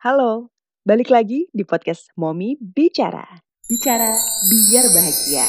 Halo, 0.00 0.48
balik 0.80 1.12
lagi 1.12 1.52
di 1.52 1.60
podcast 1.60 2.08
Momi 2.16 2.56
Bicara. 2.56 3.44
Bicara 3.68 4.08
biar 4.48 4.88
bahagia. 4.96 5.44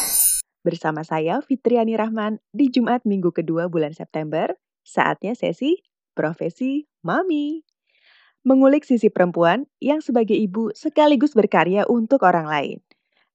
Bersama 0.59 1.07
saya 1.07 1.39
Fitriani 1.39 1.95
Rahman 1.95 2.35
di 2.51 2.67
Jumat 2.67 3.07
minggu 3.07 3.31
kedua 3.31 3.71
bulan 3.71 3.95
September, 3.95 4.51
saatnya 4.83 5.39
sesi 5.39 5.79
Profesi 6.11 6.83
Mami. 6.99 7.63
Mengulik 8.43 8.83
sisi 8.83 9.07
perempuan 9.07 9.71
yang 9.79 10.03
sebagai 10.03 10.35
ibu 10.35 10.75
sekaligus 10.75 11.31
berkarya 11.31 11.87
untuk 11.87 12.27
orang 12.27 12.51
lain. 12.51 12.83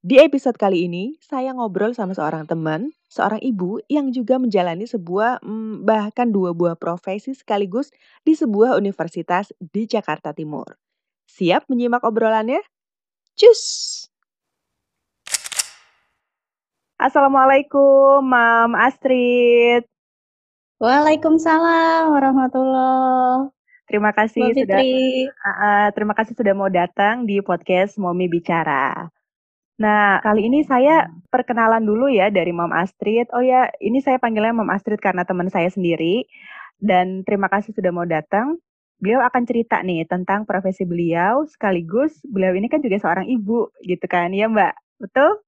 Di 0.05 0.21
episode 0.21 0.61
kali 0.61 0.85
ini, 0.85 1.17
saya 1.25 1.57
ngobrol 1.57 1.96
sama 1.96 2.12
seorang 2.12 2.45
teman, 2.45 2.93
seorang 3.09 3.41
ibu 3.41 3.80
yang 3.89 4.12
juga 4.12 4.37
menjalani 4.37 4.85
sebuah, 4.85 5.41
hmm, 5.41 5.80
bahkan 5.80 6.29
dua 6.29 6.53
buah 6.53 6.77
profesi 6.77 7.33
sekaligus 7.33 7.89
di 8.21 8.37
sebuah 8.37 8.77
universitas 8.77 9.57
di 9.57 9.89
Jakarta 9.89 10.37
Timur. 10.37 10.77
Siap 11.36 11.68
menyimak 11.68 12.00
obrolannya? 12.00 12.64
Cus! 13.36 13.61
Assalamualaikum, 16.96 18.25
Mam 18.25 18.72
Astrid. 18.72 19.85
Waalaikumsalam 20.81 22.09
warahmatullah. 22.09 23.53
Terima 23.85 24.17
kasih 24.17 24.49
Mbak 24.49 24.64
sudah 24.64 24.81
uh, 24.81 25.50
uh, 25.53 25.86
terima 25.93 26.17
kasih 26.17 26.32
sudah 26.40 26.57
mau 26.57 26.72
datang 26.72 27.29
di 27.29 27.45
podcast 27.45 28.00
Momi 28.00 28.32
Bicara. 28.32 29.12
Nah, 29.76 30.25
kali 30.25 30.48
ini 30.48 30.64
saya 30.64 31.04
perkenalan 31.29 31.84
dulu 31.84 32.09
ya 32.09 32.33
dari 32.33 32.56
Mam 32.56 32.73
Astrid. 32.73 33.28
Oh 33.37 33.45
ya, 33.45 33.69
ini 33.84 34.00
saya 34.00 34.17
panggilnya 34.17 34.56
Mam 34.56 34.73
Astrid 34.73 35.05
karena 35.05 35.28
teman 35.28 35.53
saya 35.53 35.69
sendiri. 35.69 36.25
Dan 36.81 37.28
terima 37.28 37.53
kasih 37.53 37.77
sudah 37.77 37.92
mau 37.92 38.09
datang. 38.09 38.56
Beliau 38.97 39.20
akan 39.20 39.42
cerita 39.45 39.84
nih 39.84 40.09
tentang 40.09 40.48
profesi 40.48 40.89
beliau, 40.89 41.45
sekaligus 41.45 42.17
beliau 42.25 42.56
ini 42.56 42.73
kan 42.73 42.81
juga 42.81 42.97
seorang 42.97 43.29
ibu 43.29 43.69
gitu 43.84 44.07
kan, 44.09 44.33
ya 44.33 44.48
Mbak? 44.48 44.73
Betul? 45.05 45.45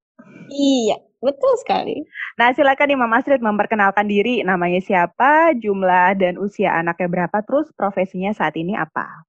Iya, 0.53 1.01
betul 1.17 1.53
sekali. 1.57 2.05
Nah, 2.37 2.53
silakan 2.53 2.87
nih 2.93 2.97
Mam 2.99 3.13
Astrid 3.17 3.41
memperkenalkan 3.41 4.05
diri, 4.05 4.45
namanya 4.45 4.77
siapa, 4.85 5.57
jumlah 5.57 6.13
dan 6.19 6.37
usia 6.37 6.77
anaknya 6.77 7.09
berapa, 7.09 7.37
terus 7.41 7.73
profesinya 7.73 8.29
saat 8.37 8.53
ini 8.53 8.77
apa? 8.77 9.25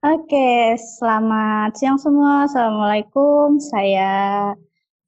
Oke, 0.00 0.80
selamat 0.96 1.76
siang 1.76 2.00
semua. 2.00 2.48
Assalamualaikum. 2.48 3.60
Saya 3.60 4.48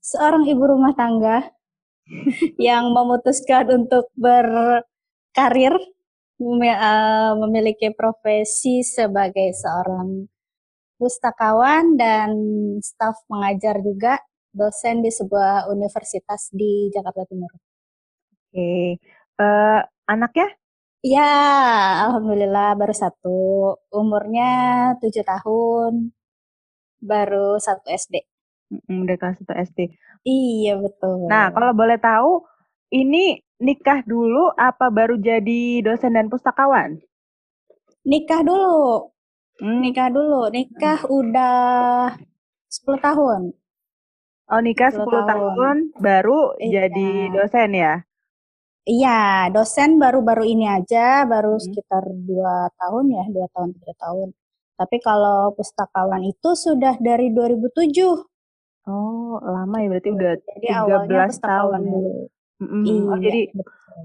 seorang 0.05 0.45
ibu 0.45 0.69
rumah 0.69 0.93
tangga 0.93 1.48
yang 2.61 2.93
memutuskan 2.93 3.73
untuk 3.73 4.13
berkarir, 4.13 5.73
memiliki 7.39 7.95
profesi 7.95 8.83
sebagai 8.83 9.55
seorang 9.55 10.27
pustakawan 10.98 11.98
dan 11.98 12.31
staf 12.79 13.23
pengajar 13.27 13.83
juga, 13.83 14.19
dosen 14.55 15.03
di 15.03 15.11
sebuah 15.11 15.70
universitas 15.73 16.53
di 16.55 16.91
Jakarta 16.95 17.27
Timur. 17.27 17.51
Oke, 18.53 19.01
eh, 19.41 19.81
anaknya? 20.07 20.48
Ya, 21.03 21.33
alhamdulillah 22.07 22.79
baru 22.79 22.95
satu. 22.95 23.39
Umurnya 23.91 24.51
tujuh 25.03 25.27
tahun, 25.27 26.15
baru 27.03 27.59
satu 27.59 27.91
SD. 27.91 28.23
Udah 28.89 29.17
kelas 29.19 29.43
1 29.43 29.53
SD. 29.67 29.79
Iya 30.23 30.79
betul. 30.79 31.27
Nah, 31.27 31.51
kalau 31.51 31.75
boleh 31.75 31.98
tahu, 31.98 32.47
ini 32.93 33.25
nikah 33.67 34.01
dulu 34.05 34.53
apa 34.69 34.87
baru 34.93 35.17
jadi 35.29 35.61
dosen 35.87 36.12
dan 36.17 36.27
pustakawan? 36.33 36.91
Nikah 38.11 38.43
dulu, 38.48 38.79
Hmm, 39.61 39.79
nikah 39.85 40.09
dulu. 40.17 40.41
Nikah 40.55 40.98
udah 41.19 42.17
10 42.75 42.98
tahun. 43.07 43.41
Oh, 44.53 44.61
nikah 44.67 44.91
10 44.93 45.07
10 45.07 45.23
tahun. 45.31 45.31
tahun 45.31 45.77
baru 46.08 46.41
Iya. 46.58 46.70
jadi 46.89 47.08
dosen 47.35 47.70
ya? 47.85 47.95
Iya, 48.92 49.19
dosen 49.55 49.91
baru-baru 50.03 50.42
ini 50.53 50.67
aja, 50.77 51.23
baru 51.33 51.55
Hmm. 51.55 51.63
sekitar 51.64 52.03
dua 52.29 52.55
tahun 52.80 53.05
ya, 53.17 53.24
dua 53.35 53.47
tahun 53.55 53.69
tiga 53.79 53.95
tahun. 54.03 54.29
Tapi 54.79 54.97
kalau 55.07 55.55
pustakawan 55.57 56.23
itu 56.27 56.51
sudah 56.64 56.95
dari 56.98 57.30
2007. 57.36 58.27
Oh, 58.91 59.39
lama 59.55 59.77
ya 59.83 59.86
berarti 59.92 60.11
udah 60.11 60.33
Jadi 60.51 60.67
awalnya 60.74 61.23
13 61.23 61.30
pustakawan 61.30 61.83
tahun 61.83 61.83
ya. 61.86 61.98
Dulu. 62.62 62.86
Mm-mm. 62.86 63.11
Oh, 63.11 63.18
Iya, 63.18 63.24
jadi 63.30 63.40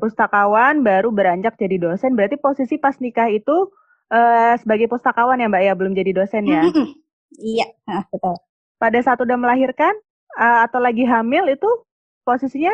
pustakawan 0.01 0.75
baru 0.81 1.09
beranjak 1.13 1.57
jadi 1.57 1.78
dosen. 1.78 2.13
Berarti 2.18 2.38
posisi 2.38 2.75
pas 2.78 2.97
nikah 2.97 3.29
itu 3.29 3.72
eh, 4.13 4.53
sebagai 4.62 4.88
pustakawan 4.90 5.40
ya 5.41 5.47
Mbak 5.50 5.63
ya, 5.63 5.73
belum 5.78 5.94
jadi 5.94 6.12
dosen 6.13 6.44
ya? 6.47 6.63
Mm-mm. 6.66 6.88
Iya, 7.38 7.68
nah, 7.85 8.03
betul. 8.09 8.35
Pada 8.78 9.00
saat 9.01 9.19
udah 9.22 9.38
melahirkan 9.38 9.94
eh, 10.38 10.59
atau 10.66 10.79
lagi 10.81 11.03
hamil 11.06 11.50
itu 11.51 11.69
posisinya 12.25 12.73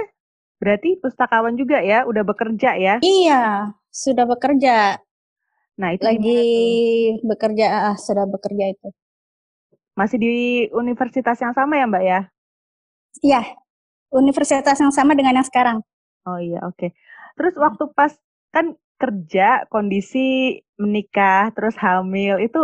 berarti 0.63 0.95
pustakawan 1.03 1.59
juga 1.59 1.83
ya, 1.83 2.07
udah 2.07 2.23
bekerja 2.23 2.79
ya? 2.79 2.95
Iya, 3.03 3.71
sudah 3.91 4.25
bekerja. 4.27 4.99
Nah, 5.73 5.89
itu 5.91 6.05
Lagi 6.05 6.39
bekerja, 7.25 7.91
ah, 7.91 7.95
sudah 7.97 8.29
bekerja 8.29 8.71
itu. 8.71 8.87
Masih 9.93 10.17
di 10.21 10.33
universitas 10.73 11.37
yang 11.41 11.53
sama 11.53 11.77
ya 11.77 11.85
Mbak 11.85 12.03
ya? 12.05 12.19
Iya, 13.21 13.41
universitas 14.13 14.77
yang 14.77 14.93
sama 14.93 15.17
dengan 15.17 15.41
yang 15.41 15.47
sekarang. 15.47 15.81
Oh 16.23 16.39
iya, 16.39 16.63
oke. 16.63 16.93
Terus 17.35 17.53
waktu 17.57 17.83
pas 17.97 18.13
kan 18.53 18.77
kerja, 19.01 19.65
kondisi 19.67 20.61
menikah, 20.79 21.51
terus 21.51 21.75
hamil, 21.81 22.39
itu 22.39 22.61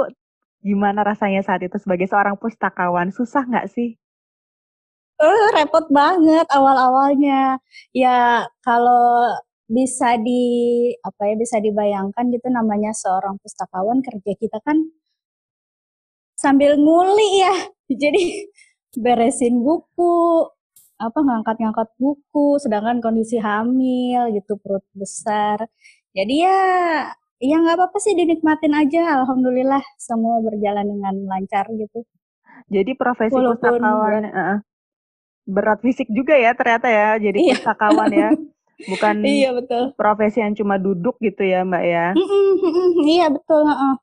gimana 0.63 1.03
rasanya 1.03 1.41
saat 1.43 1.65
itu 1.65 1.75
sebagai 1.81 2.07
seorang 2.07 2.39
pustakawan? 2.39 3.11
Susah 3.11 3.43
nggak 3.43 3.67
sih? 3.73 3.99
Eh, 5.19 5.47
repot 5.51 5.83
banget 5.91 6.47
awal-awalnya. 6.47 7.59
Ya, 7.91 8.47
kalau 8.63 9.27
bisa 9.69 10.15
di 10.17 10.43
apa 11.05 11.21
ya 11.29 11.35
bisa 11.37 11.61
dibayangkan 11.61 12.25
gitu 12.33 12.47
namanya 12.49 12.89
seorang 12.89 13.37
pustakawan 13.37 14.01
kerja 14.01 14.31
kita 14.33 14.57
kan 14.63 14.77
sambil 16.39 16.79
nguli 16.79 17.43
ya. 17.43 17.55
Jadi 18.01 18.47
beresin 18.95 19.59
buku, 19.59 20.47
apa 20.99 21.19
ngangkat-ngangkat 21.23 21.89
buku, 21.95 22.59
sedangkan 22.59 22.99
kondisi 22.99 23.39
hamil 23.39 24.35
gitu 24.35 24.59
perut 24.59 24.83
besar. 24.93 25.63
Jadi 26.11 26.43
ya 26.43 26.59
ya 27.39 27.55
nggak 27.55 27.75
apa-apa 27.79 27.97
sih 28.03 28.13
dinikmatin 28.19 28.75
aja. 28.75 29.23
Alhamdulillah 29.23 29.81
semua 29.95 30.43
berjalan 30.43 30.85
dengan 30.85 31.15
lancar 31.31 31.65
gitu. 31.71 32.03
Jadi 32.69 32.91
profesi 32.99 33.33
Walaupun 33.39 33.55
pustakawan 33.57 34.23
berat. 34.27 34.59
berat 35.49 35.79
fisik 35.81 36.05
juga 36.13 36.35
ya 36.37 36.53
ternyata 36.53 36.87
ya, 36.91 37.09
jadi 37.17 37.37
Iya. 37.39 37.55
pustakawan 37.57 38.11
ya. 38.13 38.29
Bukan 38.91 39.15
Iya 39.27 39.49
betul. 39.55 39.83
profesi 39.99 40.39
yang 40.39 40.55
cuma 40.55 40.79
duduk 40.79 41.19
gitu 41.19 41.43
ya 41.43 41.63
Mbak 41.67 41.83
ya. 41.83 42.05
Iya 43.07 43.25
betul. 43.33 43.61
heeh. 43.67 43.93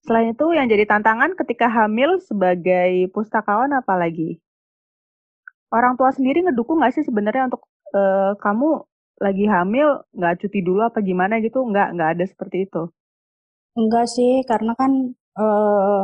Selain 0.00 0.32
itu 0.32 0.46
yang 0.56 0.64
jadi 0.64 0.88
tantangan 0.88 1.36
ketika 1.36 1.68
hamil 1.68 2.16
sebagai 2.24 3.08
pustakawan 3.12 3.68
apa 3.76 3.94
lagi? 4.00 4.40
Orang 5.70 5.94
tua 5.98 6.10
sendiri 6.10 6.42
ngedukung 6.42 6.82
nggak 6.82 6.94
sih 6.98 7.04
sebenarnya 7.06 7.46
untuk 7.50 7.62
eh, 7.94 8.32
kamu 8.42 8.68
lagi 9.20 9.44
hamil 9.46 9.88
nggak 10.16 10.34
cuti 10.42 10.58
dulu 10.66 10.80
apa 10.88 10.98
gimana 11.04 11.38
gitu? 11.44 11.62
Nggak, 11.62 11.88
nggak 11.94 12.10
ada 12.18 12.24
seperti 12.26 12.56
itu. 12.66 12.82
Enggak 13.78 14.06
sih, 14.10 14.42
karena 14.50 14.72
kan 14.74 14.92
eh, 15.14 16.02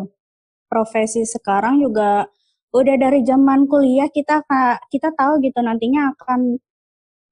profesi 0.70 1.22
sekarang 1.26 1.82
juga 1.82 2.26
udah 2.74 2.96
dari 3.00 3.20
zaman 3.24 3.66
kuliah 3.70 4.08
kita 4.12 4.44
kita 4.92 5.08
tahu 5.16 5.40
gitu 5.42 5.58
nantinya 5.64 6.12
akan 6.14 6.60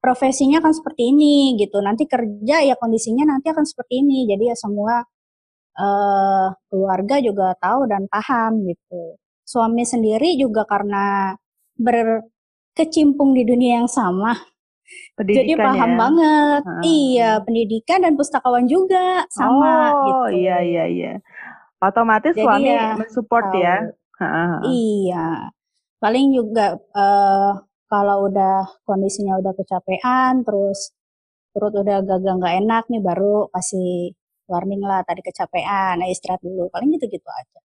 profesinya 0.03 0.61
akan 0.63 0.75
seperti 0.77 1.03
ini 1.15 1.57
gitu. 1.61 1.79
Nanti 1.83 2.05
kerja 2.11 2.57
ya 2.65 2.75
kondisinya 2.81 3.25
nanti 3.29 3.49
akan 3.55 3.65
seperti 3.67 4.03
ini. 4.05 4.27
Jadi 4.31 4.45
ya 4.53 4.57
semua 4.59 5.03
eh, 5.79 6.49
keluarga 6.71 7.17
juga 7.23 7.55
tahu 7.59 7.87
dan 7.91 8.07
paham 8.11 8.67
gitu. 8.69 9.19
Suami 9.47 9.85
sendiri 9.87 10.37
juga 10.41 10.65
karena 10.69 11.35
berkecimpung 12.75 13.39
di 13.39 13.47
dunia 13.47 13.79
yang 13.79 13.87
sama, 13.87 14.35
jadi 14.35 15.55
Pendidikan 15.55 15.63
paham 15.63 15.91
ya. 15.95 15.97
banget. 15.97 16.63
Heeh. 16.67 16.83
Iya, 16.91 17.31
pendidikan 17.47 17.99
dan 18.03 18.13
pustakawan 18.19 18.67
juga 18.67 19.23
sama 19.31 19.95
Oh, 19.95 20.27
gitu. 20.27 20.43
iya 20.43 20.57
iya 20.67 20.85
iya. 20.91 21.13
Otomatis 21.79 22.35
Jadi 22.35 22.43
suami 22.43 22.67
ya 22.67 22.99
mensupport 22.99 23.47
tahu. 23.47 23.63
ya. 23.63 23.77
Heeh. 24.19 24.51
Iya. 24.67 25.29
Paling 26.03 26.27
juga 26.35 26.67
eh, 26.75 27.53
kalau 27.87 28.17
udah 28.27 28.55
kondisinya 28.83 29.39
udah 29.39 29.55
kecapean, 29.55 30.43
terus 30.43 30.91
perut 31.55 31.79
udah 31.79 32.03
agak 32.03 32.19
nggak 32.27 32.55
enak 32.67 32.85
nih, 32.91 32.99
baru 33.07 33.47
kasih 33.55 34.19
warning 34.51 34.83
lah 34.83 35.07
tadi 35.07 35.23
kecapean, 35.23 36.03
nah 36.03 36.11
istirahat 36.11 36.43
dulu. 36.43 36.67
Paling 36.75 36.91
gitu-gitu 36.99 37.31
aja. 37.31 37.64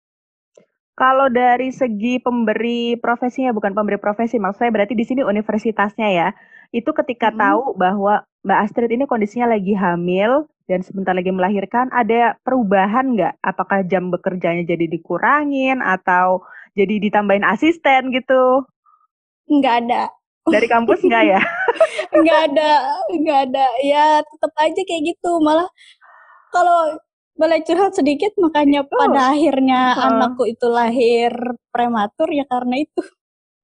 Kalau 0.94 1.26
dari 1.26 1.74
segi 1.74 2.22
pemberi 2.22 2.94
profesinya, 2.98 3.50
bukan 3.50 3.74
pemberi 3.74 3.98
profesi, 3.98 4.38
maksud 4.38 4.62
saya 4.62 4.70
berarti 4.70 4.94
di 4.94 5.02
sini 5.02 5.26
universitasnya 5.26 6.08
ya. 6.10 6.28
Itu 6.70 6.94
ketika 6.94 7.34
Mm-mm. 7.34 7.42
tahu 7.42 7.62
bahwa 7.74 8.22
Mbak 8.46 8.58
Astrid 8.62 8.90
ini 8.94 9.04
kondisinya 9.10 9.50
lagi 9.50 9.74
hamil, 9.74 10.46
dan 10.64 10.80
sebentar 10.80 11.12
lagi 11.12 11.28
melahirkan, 11.28 11.92
ada 11.92 12.40
perubahan 12.40 13.12
nggak? 13.16 13.36
Apakah 13.44 13.84
jam 13.84 14.08
bekerjanya 14.08 14.64
jadi 14.64 14.88
dikurangin 14.88 15.84
atau 15.84 16.40
jadi 16.72 16.96
ditambahin 17.04 17.44
asisten 17.44 18.08
gitu? 18.14 18.64
Nggak 19.44 19.74
ada. 19.84 20.02
Dari 20.48 20.64
kampus 20.68 21.04
nggak 21.04 21.24
ya? 21.24 21.40
nggak 22.20 22.40
ada, 22.52 22.72
nggak 23.12 23.38
ada. 23.50 23.66
Ya 23.84 24.04
tetap 24.24 24.52
aja 24.56 24.80
kayak 24.88 25.02
gitu. 25.12 25.30
Malah 25.44 25.68
kalau 26.48 26.96
boleh 27.34 27.60
curhat 27.66 27.98
sedikit, 27.98 28.32
makanya 28.38 28.86
oh. 28.86 28.90
pada 28.90 29.34
akhirnya 29.34 29.94
uh. 29.98 30.06
anakku 30.10 30.46
itu 30.46 30.66
lahir 30.70 31.34
prematur 31.74 32.30
ya 32.30 32.46
karena 32.46 32.82
itu. 32.82 33.02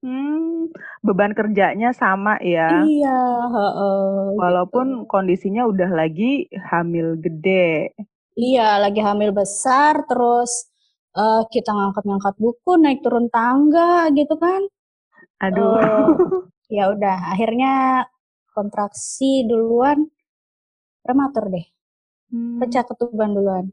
Hmm, 0.01 0.73
beban 1.05 1.37
kerjanya 1.37 1.93
sama 1.93 2.41
ya? 2.41 2.89
Iya, 2.89 3.21
heeh, 3.53 4.33
Walaupun 4.33 5.05
gitu. 5.05 5.09
kondisinya 5.13 5.69
udah 5.69 5.93
lagi 5.93 6.49
hamil 6.73 7.21
gede. 7.21 7.93
Iya, 8.33 8.81
lagi 8.81 9.05
hamil 9.05 9.37
besar, 9.37 10.01
terus 10.09 10.73
uh, 11.13 11.45
kita 11.53 11.69
ngangkat-ngangkat 11.69 12.35
buku, 12.41 12.81
naik 12.81 13.05
turun 13.05 13.29
tangga 13.29 14.09
gitu 14.17 14.41
kan. 14.41 14.65
Aduh. 15.45 15.77
Uh, 15.77 16.49
ya 16.81 16.89
udah, 16.97 17.37
akhirnya 17.37 18.09
kontraksi 18.57 19.45
duluan, 19.45 20.09
prematur 21.05 21.53
deh. 21.53 21.67
Hmm. 22.31 22.63
Pecah 22.63 22.87
ketuban 22.87 23.35
duluan. 23.35 23.65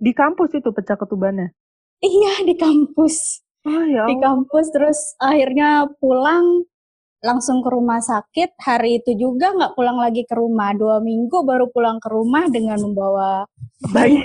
Di 0.00 0.14
kampus 0.16 0.56
itu 0.56 0.70
pecah 0.72 0.96
ketubannya? 0.96 1.52
Iya, 2.00 2.46
di 2.48 2.54
kampus. 2.56 3.44
Oh, 3.60 3.84
ya 3.84 4.08
di 4.08 4.16
kampus 4.16 4.72
terus 4.72 4.98
akhirnya 5.20 5.84
pulang 6.00 6.64
langsung 7.20 7.60
ke 7.60 7.68
rumah 7.68 8.00
sakit 8.00 8.56
hari 8.56 9.04
itu 9.04 9.12
juga 9.12 9.52
nggak 9.52 9.76
pulang 9.76 10.00
lagi 10.00 10.24
ke 10.24 10.32
rumah 10.32 10.72
dua 10.72 11.04
minggu 11.04 11.44
baru 11.44 11.68
pulang 11.68 12.00
ke 12.00 12.08
rumah 12.08 12.48
dengan 12.48 12.80
membawa 12.80 13.44
bayi 13.92 14.24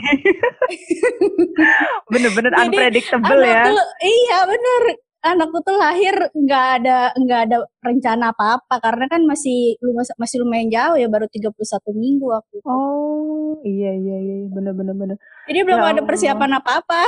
bener-bener 2.12 2.56
unpredictable 2.56 3.44
ya 3.44 3.68
tuh, 3.68 3.88
iya 4.00 4.40
bener 4.48 4.82
anakku 5.26 5.58
tuh 5.66 5.74
lahir 5.82 6.14
nggak 6.38 6.66
ada 6.82 6.98
nggak 7.18 7.42
ada 7.50 7.58
rencana 7.82 8.30
apa-apa 8.30 8.78
karena 8.78 9.06
kan 9.10 9.26
masih 9.26 9.74
masih 10.22 10.46
lumayan 10.46 10.70
jauh 10.70 10.96
ya 11.02 11.10
baru 11.10 11.26
31 11.26 11.50
minggu 11.98 12.28
aku 12.30 12.62
oh 12.62 13.58
iya 13.66 13.92
iya 13.98 14.18
iya 14.22 14.36
bener-bener 14.54 14.94
bener 14.94 15.18
jadi 15.50 15.60
belum 15.66 15.82
ya 15.82 15.90
ada 15.98 16.02
persiapan 16.06 16.52
apa-apa 16.62 17.02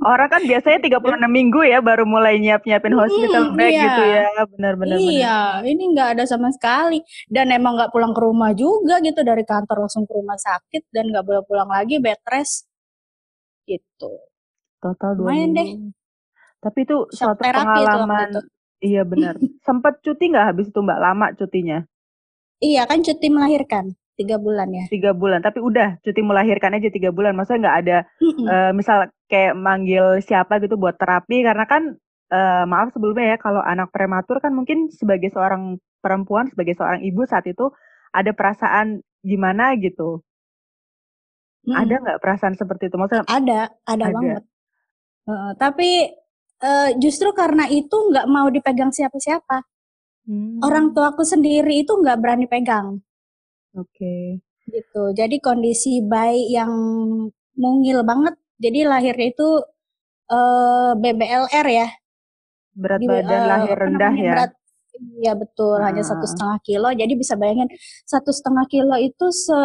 Orang 0.00 0.32
kan 0.32 0.42
biasanya 0.48 0.80
36 0.80 0.96
minggu 1.28 1.60
ya 1.60 1.84
baru 1.84 2.08
mulai 2.08 2.40
nyiap-nyiapin 2.40 2.96
hospital 2.96 3.52
hmm, 3.52 3.56
bag 3.56 3.72
iya. 3.76 3.84
gitu 3.84 4.02
ya. 4.08 4.26
Benar-benar. 4.56 4.96
Iya, 4.96 5.38
benar. 5.60 5.68
ini 5.68 5.82
nggak 5.92 6.08
ada 6.16 6.24
sama 6.24 6.48
sekali. 6.48 7.04
Dan 7.28 7.52
emang 7.52 7.76
nggak 7.76 7.92
pulang 7.92 8.16
ke 8.16 8.20
rumah 8.24 8.56
juga 8.56 8.96
gitu 9.04 9.20
dari 9.20 9.44
kantor 9.44 9.84
langsung 9.84 10.08
ke 10.08 10.12
rumah 10.16 10.40
sakit 10.40 10.88
dan 10.88 11.12
nggak 11.12 11.20
boleh 11.20 11.42
pulang 11.44 11.68
lagi 11.68 12.00
bed 12.00 12.16
rest 12.32 12.64
gitu. 13.68 14.08
Total 14.80 15.12
dua 15.12 15.36
Main 15.36 15.52
deh. 15.52 15.68
Tapi 16.58 16.78
itu 16.84 17.06
Shock 17.14 17.38
suatu 17.38 17.42
pengalaman. 17.42 18.28
Itu 18.34 18.40
iya 18.82 19.02
benar. 19.06 19.34
Sempat 19.66 20.02
cuti 20.02 20.24
nggak 20.34 20.46
habis 20.54 20.66
itu 20.70 20.80
Mbak? 20.82 20.98
Lama 20.98 21.26
cutinya? 21.38 21.78
Iya 22.58 22.82
kan 22.90 23.02
cuti 23.06 23.26
melahirkan 23.30 23.94
tiga 24.18 24.34
bulan 24.34 24.66
ya 24.74 24.90
tiga 24.90 25.14
bulan 25.14 25.38
tapi 25.38 25.62
udah 25.62 26.02
cuti 26.02 26.26
melahirkan 26.26 26.74
aja 26.74 26.90
tiga 26.90 27.14
bulan 27.14 27.38
maksudnya 27.38 27.70
nggak 27.70 27.78
ada. 27.86 27.98
Uh, 28.18 28.70
misal 28.74 29.06
kayak 29.30 29.54
manggil 29.54 30.18
siapa 30.18 30.58
gitu 30.58 30.74
buat 30.74 30.98
terapi 30.98 31.46
karena 31.46 31.62
kan 31.70 31.94
uh, 32.32 32.64
maaf 32.66 32.92
sebelumnya 32.92 33.36
ya 33.36 33.38
kalau 33.38 33.62
anak 33.62 33.92
prematur 33.92 34.40
kan 34.40 34.52
mungkin 34.52 34.90
sebagai 34.92 35.32
seorang 35.32 35.78
perempuan 36.00 36.48
sebagai 36.48 36.76
seorang 36.76 37.02
ibu 37.04 37.24
saat 37.28 37.44
itu 37.48 37.72
ada 38.12 38.32
perasaan 38.32 39.04
gimana 39.20 39.74
gitu 39.80 40.22
mm. 41.66 41.74
ada 41.74 41.94
nggak 42.00 42.20
perasaan 42.22 42.54
seperti 42.56 42.88
itu 42.88 42.96
maksudnya 42.96 43.26
ada 43.28 43.72
ada, 43.84 44.04
ada. 44.08 44.14
banget 44.14 44.42
uh, 45.28 45.52
tapi 45.58 46.12
uh, 46.62 46.90
justru 46.98 47.30
karena 47.36 47.66
itu 47.68 47.94
nggak 47.94 48.26
mau 48.30 48.46
dipegang 48.48 48.94
siapa-siapa 48.94 49.66
hmm. 50.26 50.64
orang 50.64 50.94
tuaku 50.94 51.22
sendiri 51.26 51.82
itu 51.82 51.92
nggak 51.94 52.18
berani 52.18 52.46
pegang 52.46 53.02
Oke. 53.76 54.40
Gitu. 54.68 55.02
Jadi 55.16 55.36
kondisi 55.40 56.00
bayi 56.04 56.52
yang 56.52 56.72
mungil 57.56 58.04
banget. 58.04 58.34
Jadi 58.58 58.84
lahirnya 58.84 59.28
itu 59.30 59.48
uh, 60.32 60.92
eh, 60.92 60.92
BBLR 60.98 61.66
ya. 61.68 61.88
Berat 62.78 63.00
Di, 63.02 63.06
badan 63.06 63.40
uh, 63.42 63.46
lahir 63.46 63.76
rendah 63.78 64.14
ya. 64.14 64.32
Berat, 64.34 64.52
iya 65.22 65.32
betul, 65.34 65.78
hanya 65.82 66.02
satu 66.02 66.26
ah. 66.26 66.30
setengah 66.30 66.58
kilo. 66.66 66.88
Jadi 66.94 67.12
bisa 67.14 67.34
bayangin 67.38 67.70
satu 68.06 68.30
setengah 68.34 68.66
kilo 68.70 68.94
itu 68.98 69.26
se 69.30 69.60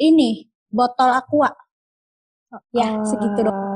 ini 0.00 0.46
botol 0.70 1.10
aqua. 1.14 1.50
Ya, 2.74 2.98
segitu 3.06 3.46
dong. 3.46 3.69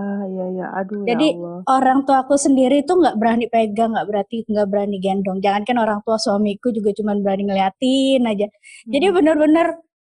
Iya 0.64 0.80
aduh 0.80 1.00
ya 1.04 1.08
Jadi 1.12 1.26
ya 1.28 1.36
Allah. 1.36 1.60
orang 1.68 1.98
tua 2.08 2.16
aku 2.24 2.34
sendiri 2.40 2.76
itu 2.80 2.92
nggak 2.96 3.16
berani 3.20 3.46
pegang, 3.52 3.92
nggak 3.92 4.08
berarti 4.08 4.36
nggak 4.48 4.68
berani 4.72 4.96
gendong. 4.96 5.38
Jangankan 5.44 5.76
orang 5.76 6.00
tua 6.00 6.16
suamiku 6.16 6.72
juga 6.72 6.90
cuma 6.96 7.12
berani 7.20 7.44
ngeliatin 7.44 8.24
aja. 8.24 8.48
Hmm. 8.48 8.90
Jadi 8.96 9.06
benar-benar 9.12 9.66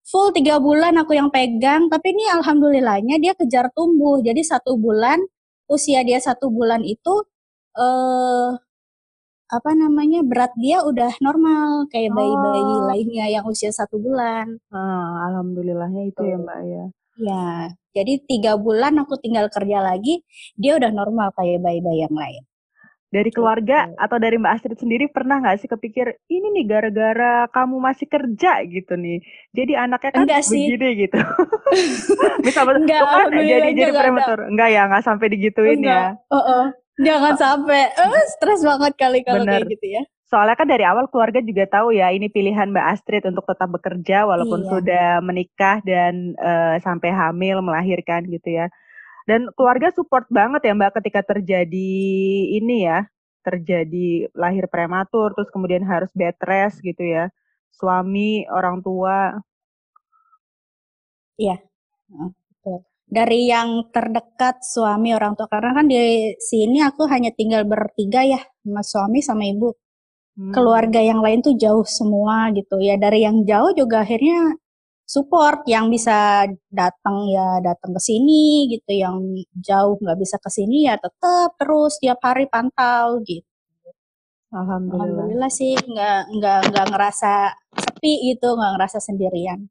full 0.08 0.32
tiga 0.32 0.56
bulan 0.64 0.96
aku 0.96 1.20
yang 1.20 1.28
pegang, 1.28 1.92
tapi 1.92 2.16
ini 2.16 2.24
alhamdulillahnya 2.32 3.20
dia 3.20 3.36
kejar 3.36 3.68
tumbuh. 3.76 4.24
Jadi 4.24 4.40
satu 4.48 4.80
bulan 4.80 5.20
usia 5.68 6.00
dia 6.08 6.20
satu 6.24 6.48
bulan 6.48 6.80
itu 6.88 7.28
eh 7.76 8.52
apa 9.48 9.72
namanya 9.80 10.28
berat 10.28 10.52
dia 10.60 10.84
udah 10.84 11.12
normal 11.24 11.88
kayak 11.88 12.12
bayi-bayi 12.12 12.68
oh. 12.68 12.84
lainnya 12.92 13.26
yang 13.32 13.46
usia 13.48 13.72
satu 13.72 13.96
bulan. 14.00 14.60
Ah, 14.72 15.28
alhamdulillahnya 15.32 16.12
itu 16.12 16.20
Tuh. 16.20 16.28
ya 16.28 16.38
mbak 16.40 16.60
ya. 16.68 16.86
Ya, 17.18 17.74
jadi 17.98 18.22
tiga 18.30 18.54
bulan 18.62 18.94
aku 19.02 19.18
tinggal 19.18 19.50
kerja 19.50 19.82
lagi, 19.82 20.22
dia 20.54 20.78
udah 20.78 20.94
normal 20.94 21.34
kayak 21.34 21.66
bayi-bayi 21.66 22.06
yang 22.06 22.14
lain. 22.14 22.44
Dari 23.08 23.32
keluarga 23.32 23.88
gitu. 23.88 24.04
atau 24.04 24.18
dari 24.20 24.36
Mbak 24.36 24.54
Astrid 24.54 24.80
sendiri 24.84 25.08
pernah 25.08 25.40
nggak 25.40 25.64
sih 25.64 25.70
kepikir 25.72 26.20
ini 26.28 26.52
nih 26.60 26.66
gara-gara 26.68 27.48
kamu 27.56 27.80
masih 27.80 28.06
kerja 28.06 28.62
gitu 28.68 28.94
nih, 29.00 29.24
jadi 29.56 29.88
anaknya 29.88 30.12
kan 30.12 30.22
enggak 30.28 30.44
begini 30.44 30.90
sih. 30.92 31.00
gitu. 31.08 31.20
Misalnya 32.46 32.78
enggak, 32.84 33.02
kan 33.08 33.28
jadi 33.32 33.70
jadi 33.74 33.92
prematur, 33.96 34.40
enggak 34.52 34.70
ya 34.70 34.82
nggak 34.92 35.04
sampai 35.08 35.28
digituin 35.32 35.80
enggak. 35.82 36.20
ya. 36.20 36.30
Uh 36.30 36.38
-uh. 36.38 36.66
Jangan 36.98 37.34
sampai, 37.38 37.94
uh, 37.94 38.26
stres 38.38 38.62
banget 38.66 38.94
kali 38.98 39.22
kalau 39.22 39.46
kayak 39.46 39.70
gitu 39.70 39.88
ya. 39.88 40.04
Soalnya 40.28 40.60
kan 40.60 40.68
dari 40.68 40.84
awal 40.84 41.08
keluarga 41.08 41.40
juga 41.40 41.64
tahu 41.72 41.96
ya 41.96 42.12
ini 42.12 42.28
pilihan 42.28 42.68
Mbak 42.68 42.88
Astrid 42.92 43.24
untuk 43.32 43.48
tetap 43.48 43.72
bekerja 43.72 44.28
walaupun 44.28 44.60
iya. 44.60 44.70
sudah 44.76 45.08
menikah 45.24 45.80
dan 45.88 46.36
uh, 46.36 46.76
sampai 46.84 47.16
hamil 47.16 47.64
melahirkan 47.64 48.28
gitu 48.28 48.60
ya. 48.60 48.68
Dan 49.24 49.48
keluarga 49.56 49.88
support 49.96 50.28
banget 50.28 50.68
ya 50.68 50.76
Mbak 50.76 51.00
ketika 51.00 51.24
terjadi 51.32 51.92
ini 52.60 52.84
ya, 52.84 53.08
terjadi 53.40 54.28
lahir 54.36 54.68
prematur 54.68 55.32
terus 55.32 55.48
kemudian 55.48 55.88
harus 55.88 56.12
bed 56.12 56.36
rest 56.44 56.84
gitu 56.84 57.08
ya. 57.08 57.32
Suami, 57.72 58.44
orang 58.52 58.84
tua. 58.84 59.32
Iya. 61.40 61.56
Dari 63.08 63.48
yang 63.48 63.88
terdekat 63.96 64.60
suami 64.60 65.16
orang 65.16 65.40
tua 65.40 65.48
karena 65.48 65.72
kan 65.72 65.88
di 65.88 66.36
sini 66.36 66.84
aku 66.84 67.08
hanya 67.08 67.32
tinggal 67.32 67.64
bertiga 67.64 68.28
ya, 68.28 68.44
sama 68.60 68.84
suami 68.84 69.24
sama 69.24 69.48
ibu 69.48 69.72
hmm. 70.38 70.54
keluarga 70.54 71.02
yang 71.02 71.20
lain 71.26 71.42
tuh 71.42 71.58
jauh 71.58 71.84
semua 71.84 72.54
gitu. 72.54 72.78
Ya 72.78 72.96
dari 72.96 73.26
yang 73.26 73.44
jauh 73.44 73.74
juga 73.74 74.06
akhirnya 74.06 74.56
support 75.08 75.64
yang 75.66 75.88
bisa 75.88 76.46
datang 76.68 77.32
ya 77.32 77.64
datang 77.64 77.96
ke 77.96 78.02
sini 78.04 78.68
gitu 78.76 78.92
yang 78.92 79.18
jauh 79.56 79.96
nggak 80.04 80.20
bisa 80.20 80.36
ke 80.38 80.50
sini 80.52 80.86
ya 80.86 81.00
tetap 81.00 81.56
terus 81.58 81.98
tiap 81.98 82.20
hari 82.22 82.46
pantau 82.52 83.24
gitu. 83.26 83.48
Alhamdulillah, 84.48 85.28
alhamdulillah 85.28 85.52
sih 85.52 85.76
nggak 85.76 86.22
nggak 86.40 86.60
nggak 86.72 86.86
ngerasa 86.92 87.34
sepi 87.76 88.32
gitu 88.32 88.56
nggak 88.56 88.72
ngerasa 88.80 89.00
sendirian. 89.04 89.68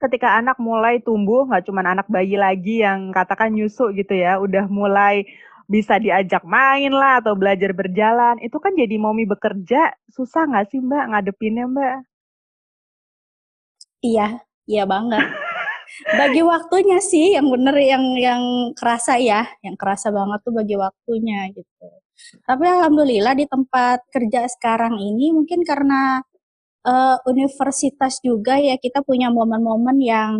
Ketika 0.00 0.38
anak 0.38 0.58
mulai 0.58 1.02
tumbuh 1.02 1.46
nggak 1.46 1.66
cuma 1.66 1.82
anak 1.86 2.06
bayi 2.06 2.38
lagi 2.38 2.82
yang 2.82 3.10
katakan 3.10 3.54
nyusu 3.54 3.90
gitu 3.94 4.14
ya 4.14 4.38
udah 4.38 4.66
mulai 4.70 5.26
bisa 5.70 6.02
diajak 6.02 6.42
main 6.42 6.90
lah 6.90 7.22
atau 7.22 7.38
belajar 7.38 7.70
berjalan, 7.70 8.42
itu 8.42 8.58
kan 8.58 8.74
jadi 8.74 8.98
momi 8.98 9.22
bekerja 9.22 9.94
susah 10.10 10.50
nggak 10.50 10.66
sih 10.74 10.82
Mbak 10.82 11.04
ngadepinnya 11.14 11.64
Mbak? 11.70 11.96
Iya, 14.02 14.42
iya 14.66 14.84
banget. 14.90 15.22
bagi 16.18 16.42
waktunya 16.42 16.98
sih 16.98 17.38
yang 17.38 17.46
bener 17.54 17.76
yang 17.78 18.04
yang 18.18 18.42
kerasa 18.74 19.14
ya, 19.22 19.46
yang 19.62 19.78
kerasa 19.78 20.10
banget 20.10 20.42
tuh 20.42 20.54
bagi 20.58 20.74
waktunya 20.74 21.46
gitu. 21.54 21.86
Tapi 22.42 22.64
alhamdulillah 22.66 23.34
di 23.38 23.46
tempat 23.46 24.02
kerja 24.10 24.50
sekarang 24.50 24.98
ini 24.98 25.30
mungkin 25.32 25.62
karena 25.62 26.18
uh, 26.84 27.16
universitas 27.30 28.18
juga 28.20 28.58
ya 28.58 28.76
kita 28.76 29.06
punya 29.06 29.30
momen-momen 29.30 29.96
yang 30.02 30.32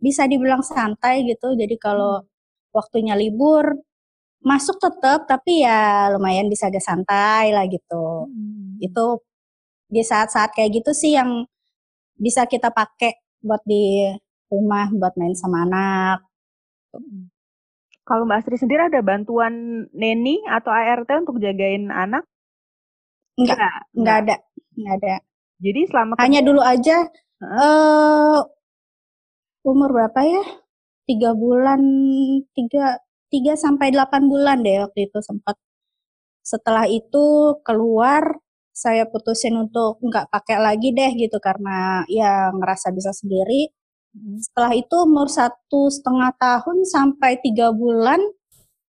bisa 0.00 0.28
dibilang 0.28 0.60
santai 0.64 1.24
gitu. 1.28 1.56
Jadi 1.56 1.76
kalau 1.80 2.20
hmm. 2.20 2.28
waktunya 2.76 3.14
libur 3.16 3.72
masuk 4.40 4.80
tetap 4.80 5.28
tapi 5.28 5.64
ya 5.64 6.08
lumayan 6.16 6.48
bisa 6.48 6.72
agak 6.72 6.84
santai 6.84 7.52
lah 7.52 7.68
gitu. 7.68 8.28
Hmm. 8.28 8.80
Itu 8.80 9.20
di 9.90 10.00
saat-saat 10.00 10.56
kayak 10.56 10.80
gitu 10.80 10.90
sih 10.96 11.18
yang 11.18 11.44
bisa 12.16 12.46
kita 12.48 12.72
pakai 12.72 13.20
buat 13.40 13.60
di 13.64 14.08
rumah 14.52 14.88
buat 14.92 15.14
main 15.16 15.36
sama 15.36 15.64
anak. 15.64 16.18
Kalau 18.04 18.26
Mbak 18.26 18.42
Asri 18.42 18.58
sendiri 18.58 18.90
ada 18.90 19.00
bantuan 19.06 19.86
neni 19.94 20.42
atau 20.50 20.74
ART 20.74 21.06
untuk 21.22 21.38
jagain 21.38 21.92
anak? 21.94 22.26
Enggak, 23.38 23.56
enggak, 23.56 23.74
enggak 23.94 24.16
ada, 24.16 24.36
enggak 24.74 24.94
ada. 24.98 25.14
Jadi 25.60 25.80
selama 25.86 26.12
hanya 26.18 26.40
dulu 26.42 26.60
aja 26.64 26.96
uh, 27.44 28.40
umur 29.62 29.90
berapa 29.94 30.20
ya? 30.24 30.44
Tiga 31.06 31.30
bulan, 31.34 31.80
tiga 32.54 32.98
tiga 33.30 33.54
sampai 33.54 33.94
delapan 33.94 34.26
bulan 34.26 34.58
deh 34.60 34.82
waktu 34.84 35.08
itu 35.08 35.18
sempat. 35.22 35.56
Setelah 36.42 36.90
itu 36.90 37.56
keluar, 37.62 38.42
saya 38.74 39.06
putusin 39.06 39.54
untuk 39.54 40.02
nggak 40.02 40.28
pakai 40.34 40.58
lagi 40.58 40.90
deh 40.90 41.12
gitu 41.14 41.38
karena 41.38 42.02
ya 42.10 42.50
ngerasa 42.50 42.90
bisa 42.90 43.14
sendiri. 43.14 43.70
Hmm. 44.10 44.42
Setelah 44.42 44.72
itu 44.74 44.94
umur 45.06 45.30
satu 45.30 45.86
setengah 45.86 46.34
tahun 46.34 46.82
sampai 46.88 47.38
tiga 47.38 47.70
bulan, 47.70 48.18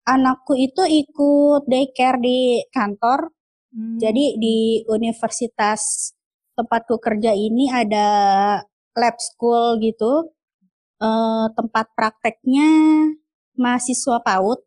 anakku 0.05 0.53
itu 0.59 0.85
ikut 0.85 1.65
daycare 1.65 2.21
di 2.21 2.61
kantor. 2.69 3.33
Hmm. 3.73 3.97
Jadi 3.97 4.37
di 4.37 4.85
universitas 4.93 6.13
tempatku 6.57 7.01
kerja 7.01 7.33
ini 7.33 7.69
ada 7.73 8.09
lab 8.97 9.17
school 9.21 9.81
gitu. 9.81 10.33
Uh, 10.97 11.53
tempat 11.53 11.93
prakteknya 11.93 12.73
mahasiswa 13.59 14.23
PAUD. 14.23 14.61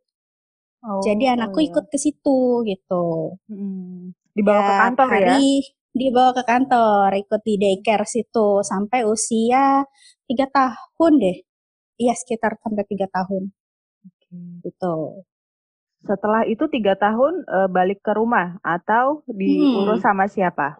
Oh, 0.79 1.03
Jadi 1.03 1.27
anakku 1.27 1.59
oh, 1.59 1.63
iya. 1.63 1.69
ikut 1.73 1.85
ke 1.91 1.97
situ 1.99 2.63
gitu. 2.63 3.35
Hmm. 3.51 4.15
Dibawa 4.31 4.59
ya, 4.59 4.67
ke 4.67 4.73
kantor 4.79 5.07
hari, 5.11 5.47
ya? 5.59 5.67
Dibawa 5.89 6.31
ke 6.31 6.43
kantor, 6.47 7.09
ikut 7.19 7.41
di 7.43 7.53
daycare 7.59 8.07
situ 8.07 8.63
sampai 8.63 9.03
usia 9.03 9.83
tiga 10.29 10.47
tahun 10.47 11.13
deh. 11.19 11.37
Iya 11.99 12.13
sekitar 12.15 12.55
sampai 12.63 12.87
tiga 12.87 13.11
tahun. 13.11 13.51
Okay. 14.07 14.71
Gitu. 14.71 14.95
Setelah 15.99 16.47
itu 16.47 16.63
tiga 16.71 16.95
tahun 16.95 17.43
e, 17.43 17.57
balik 17.67 17.99
ke 17.99 18.15
rumah 18.15 18.55
atau 18.63 19.27
diurus 19.27 19.99
hmm. 19.99 20.05
sama 20.07 20.31
siapa? 20.31 20.79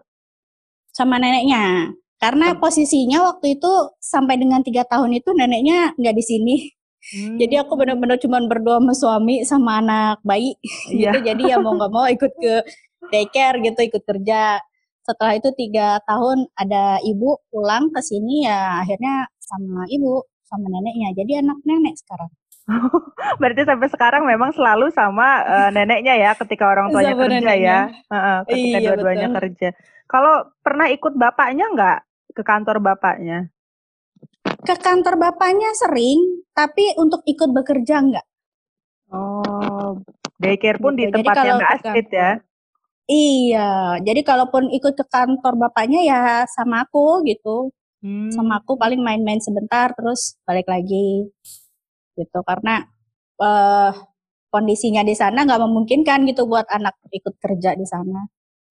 Sama 0.96 1.20
neneknya. 1.20 1.92
Karena 2.16 2.56
posisinya 2.56 3.28
waktu 3.28 3.60
itu 3.60 3.72
sampai 4.00 4.40
dengan 4.40 4.64
tiga 4.64 4.88
tahun 4.88 5.20
itu 5.20 5.36
neneknya 5.36 5.92
nggak 6.00 6.16
di 6.16 6.24
sini. 6.24 6.56
Hmm. 7.00 7.40
Jadi 7.40 7.54
aku 7.56 7.72
benar-benar 7.80 8.20
cuma 8.20 8.38
berdua 8.44 8.76
sama 8.78 8.92
suami 8.92 9.34
sama 9.42 9.80
anak 9.80 10.20
bayi. 10.22 10.54
Yeah. 10.92 11.16
gitu. 11.16 11.32
Jadi 11.32 11.42
ya 11.50 11.56
mau 11.58 11.72
nggak 11.74 11.92
mau 11.92 12.06
ikut 12.06 12.32
ke 12.36 12.54
daycare 13.08 13.56
gitu, 13.64 13.80
ikut 13.80 14.02
kerja. 14.04 14.60
Setelah 15.00 15.32
itu 15.40 15.48
tiga 15.56 15.98
tahun 16.04 16.46
ada 16.54 17.00
ibu 17.02 17.40
pulang 17.48 17.88
ke 17.90 18.00
sini 18.04 18.46
ya 18.46 18.84
akhirnya 18.84 19.26
sama 19.40 19.88
ibu 19.88 20.22
sama 20.44 20.66
neneknya. 20.68 21.16
Jadi 21.16 21.32
anak 21.40 21.58
nenek 21.64 21.94
sekarang. 21.98 22.30
Berarti 23.40 23.62
sampai 23.66 23.88
sekarang 23.90 24.22
memang 24.28 24.54
selalu 24.54 24.92
sama 24.94 25.42
uh, 25.42 25.70
neneknya 25.74 26.14
ya 26.14 26.30
ketika 26.36 26.68
orang 26.68 26.92
tuanya 26.92 27.16
sama 27.16 27.22
kerja 27.26 27.38
neneknya. 27.40 27.78
ya. 27.96 28.12
Uh, 28.12 28.40
ketika 28.46 28.78
iya, 28.78 28.86
dua-duanya 28.92 29.28
kerja. 29.40 29.68
Kalau 30.10 30.34
pernah 30.60 30.86
ikut 30.90 31.14
bapaknya 31.14 31.66
nggak 31.70 31.98
ke 32.34 32.42
kantor 32.42 32.82
bapaknya? 32.82 33.50
Ke 34.60 34.76
kantor 34.76 35.14
bapaknya 35.16 35.72
sering, 35.72 36.44
tapi 36.52 36.92
untuk 37.00 37.24
ikut 37.24 37.50
bekerja 37.50 38.04
nggak. 38.04 38.26
Oh, 39.10 39.98
daycare 40.38 40.78
pun 40.78 40.94
gitu. 40.94 41.10
di 41.10 41.14
tempat 41.20 41.34
yang 41.42 41.56
nggak 41.58 41.72
Astrid 41.80 42.08
ya? 42.12 42.30
Iya, 43.10 43.98
jadi 44.06 44.20
kalaupun 44.22 44.70
ikut 44.70 44.94
ke 44.94 45.04
kantor 45.10 45.58
bapaknya 45.58 46.06
ya 46.06 46.20
sama 46.46 46.86
aku 46.86 47.26
gitu. 47.26 47.74
Hmm. 48.00 48.30
Sama 48.30 48.62
aku 48.62 48.78
paling 48.78 49.02
main-main 49.02 49.42
sebentar 49.42 49.90
terus 49.92 50.38
balik 50.46 50.70
lagi 50.70 51.28
gitu 52.14 52.38
karena 52.46 52.86
uh, 53.42 53.92
kondisinya 54.52 55.02
di 55.02 55.14
sana 55.18 55.42
nggak 55.42 55.62
memungkinkan 55.62 56.22
gitu 56.30 56.46
buat 56.46 56.70
anak 56.70 56.96
ikut 57.10 57.34
kerja 57.42 57.74
di 57.74 57.86
sana. 57.88 58.24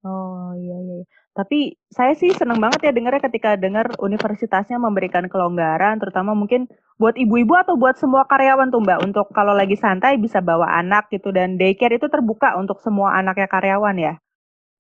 Oh 0.08 0.56
iya, 0.56 0.78
iya 0.80 0.96
iya. 1.04 1.19
Tapi 1.40 1.72
saya 1.88 2.12
sih 2.20 2.36
seneng 2.36 2.60
banget 2.60 2.84
ya 2.84 2.92
dengarnya 2.92 3.24
ketika 3.24 3.56
dengar 3.56 3.96
universitasnya 3.96 4.76
memberikan 4.76 5.24
kelonggaran, 5.32 5.96
terutama 5.96 6.36
mungkin 6.36 6.68
buat 7.00 7.16
ibu-ibu 7.16 7.56
atau 7.56 7.80
buat 7.80 7.96
semua 7.96 8.28
karyawan 8.28 8.68
tuh 8.68 8.84
Mbak, 8.84 9.00
untuk 9.08 9.32
kalau 9.32 9.56
lagi 9.56 9.80
santai 9.80 10.20
bisa 10.20 10.44
bawa 10.44 10.68
anak 10.76 11.08
gitu 11.08 11.32
dan 11.32 11.56
daycare 11.56 11.96
itu 11.96 12.12
terbuka 12.12 12.60
untuk 12.60 12.84
semua 12.84 13.16
anaknya 13.16 13.48
karyawan 13.48 13.96
ya? 13.96 14.14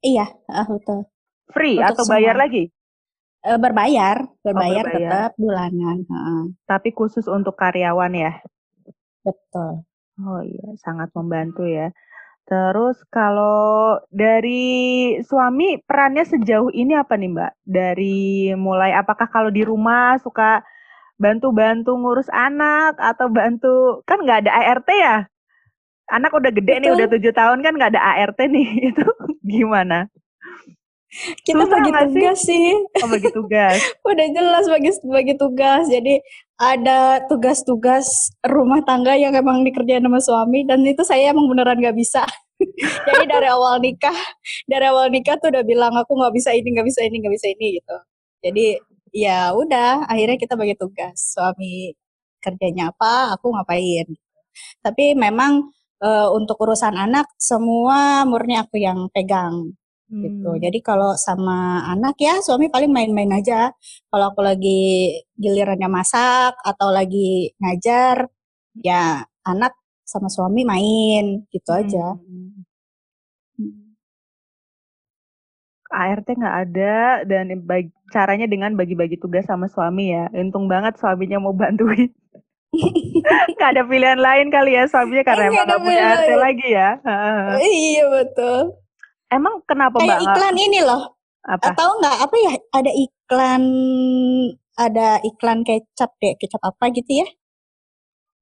Iya, 0.04 0.28
uh, 0.52 0.68
betul. 0.68 1.08
Free 1.48 1.80
untuk 1.80 1.96
atau 1.96 2.04
semua. 2.04 2.14
bayar 2.20 2.36
lagi? 2.36 2.64
Uh, 3.40 3.56
berbayar, 3.56 4.18
berbayar, 4.44 4.84
oh, 4.84 4.92
berbayar. 4.92 5.12
tetap 5.16 5.32
bulanan. 5.40 5.98
Uh. 6.12 6.44
Tapi 6.68 6.92
khusus 6.92 7.24
untuk 7.32 7.56
karyawan 7.56 8.12
ya? 8.12 8.36
Betul. 9.24 9.88
Oh 10.20 10.44
iya, 10.44 10.76
sangat 10.84 11.08
membantu 11.16 11.64
ya. 11.64 11.96
Terus 12.50 12.98
kalau 13.14 14.02
dari 14.10 15.14
suami 15.22 15.78
perannya 15.86 16.26
sejauh 16.26 16.74
ini 16.74 16.98
apa 16.98 17.14
nih 17.14 17.30
Mbak? 17.30 17.52
Dari 17.62 18.50
mulai 18.58 18.98
apakah 18.98 19.30
kalau 19.30 19.54
di 19.54 19.62
rumah 19.62 20.18
suka 20.18 20.66
bantu-bantu 21.22 21.94
ngurus 21.94 22.26
anak 22.34 22.98
atau 22.98 23.30
bantu 23.30 24.02
kan 24.10 24.26
nggak 24.26 24.50
ada 24.50 24.52
ART 24.66 24.90
ya? 24.90 25.18
Anak 26.10 26.34
udah 26.34 26.50
gede 26.50 26.74
Betul. 26.74 26.82
nih 26.82 26.92
udah 26.98 27.08
tujuh 27.14 27.34
tahun 27.38 27.62
kan 27.62 27.74
nggak 27.78 27.92
ada 27.94 28.02
ART 28.18 28.40
nih 28.42 28.68
itu 28.90 29.06
gimana? 29.46 30.10
Kita 31.42 31.66
Susah 31.66 31.82
bagi 31.82 31.92
tugas 31.92 32.40
sih. 32.46 32.68
Oh 33.02 33.10
bagi 33.10 33.30
tugas. 33.34 33.82
udah 34.10 34.28
jelas 34.30 34.66
bagi 34.70 34.90
bagi 35.10 35.34
tugas. 35.36 35.90
Jadi 35.90 36.22
ada 36.60 37.26
tugas-tugas 37.26 38.30
rumah 38.46 38.86
tangga 38.86 39.18
yang 39.18 39.34
emang 39.34 39.66
dikerjain 39.66 40.06
sama 40.06 40.22
suami 40.22 40.68
dan 40.70 40.86
itu 40.86 41.02
saya 41.02 41.34
emang 41.34 41.50
beneran 41.50 41.82
nggak 41.82 41.98
bisa. 41.98 42.22
Jadi 43.08 43.26
dari 43.26 43.48
awal 43.50 43.82
nikah, 43.82 44.20
dari 44.70 44.86
awal 44.86 45.10
nikah 45.10 45.40
tuh 45.42 45.50
udah 45.50 45.64
bilang 45.66 45.96
aku 45.98 46.14
nggak 46.14 46.34
bisa 46.36 46.54
ini, 46.54 46.78
nggak 46.78 46.88
bisa 46.88 47.02
ini, 47.08 47.16
nggak 47.24 47.34
bisa 47.34 47.48
ini 47.50 47.68
gitu. 47.82 47.98
Jadi 48.46 48.66
ya 49.16 49.56
udah, 49.58 50.06
akhirnya 50.06 50.38
kita 50.38 50.54
bagi 50.60 50.76
tugas. 50.78 51.34
Suami 51.34 51.96
kerjanya 52.44 52.92
apa, 52.94 53.34
aku 53.40 53.50
ngapain. 53.56 54.08
Tapi 54.84 55.16
memang 55.18 55.72
e, 56.04 56.10
untuk 56.36 56.60
urusan 56.62 56.96
anak 56.96 57.28
semua 57.40 58.24
murni 58.28 58.56
aku 58.60 58.78
yang 58.80 59.08
pegang. 59.16 59.79
Hmm. 60.10 60.22
gitu. 60.26 60.52
Jadi 60.58 60.80
kalau 60.82 61.14
sama 61.16 61.86
anak 61.86 62.18
ya 62.20 62.42
suami 62.42 62.68
paling 62.68 62.90
main-main 62.90 63.30
aja. 63.32 63.72
Kalau 64.10 64.34
aku 64.34 64.42
lagi 64.42 65.16
gilirannya 65.38 65.88
masak 65.88 66.58
atau 66.66 66.90
lagi 66.90 67.54
ngajar, 67.62 68.28
ya 68.82 69.24
anak 69.46 69.78
sama 70.04 70.28
suami 70.28 70.66
main 70.66 71.46
gitu 71.54 71.70
hmm. 71.70 71.82
aja. 71.86 72.06
Hmm. 72.18 72.66
ART 75.90 76.30
nggak 76.30 76.58
ada 76.70 77.26
dan 77.26 77.50
bagi, 77.66 77.90
caranya 78.14 78.46
dengan 78.46 78.78
bagi-bagi 78.78 79.18
tugas 79.18 79.46
sama 79.50 79.66
suami 79.66 80.14
ya. 80.14 80.30
Untung 80.38 80.70
banget 80.70 80.98
suaminya 81.02 81.42
mau 81.42 81.54
bantuin. 81.54 82.14
gak 83.58 83.70
ada 83.74 83.82
pilihan 83.90 84.22
lain 84.22 84.54
kali 84.54 84.78
ya 84.78 84.86
suaminya 84.86 85.26
karena 85.26 85.50
emang 85.50 85.66
gak 85.66 85.82
punya 85.82 86.04
ART 86.14 86.32
lagi 86.38 86.68
ya. 86.70 86.90
iya 87.66 88.06
betul. 88.06 88.78
Emang 89.30 89.62
kenapa 89.66 90.02
Kayak 90.02 90.20
Mbak? 90.22 90.34
iklan 90.34 90.56
ini 90.58 90.80
loh. 90.82 91.02
Apa? 91.46 91.72
Tahu 91.78 91.92
nggak 92.02 92.18
apa 92.26 92.36
ya? 92.42 92.54
Ada 92.74 92.92
iklan 92.94 93.64
ada 94.80 95.08
iklan 95.22 95.60
kecap 95.62 96.12
deh, 96.18 96.34
kecap 96.36 96.62
apa 96.66 96.90
gitu 96.92 97.22
ya? 97.24 97.28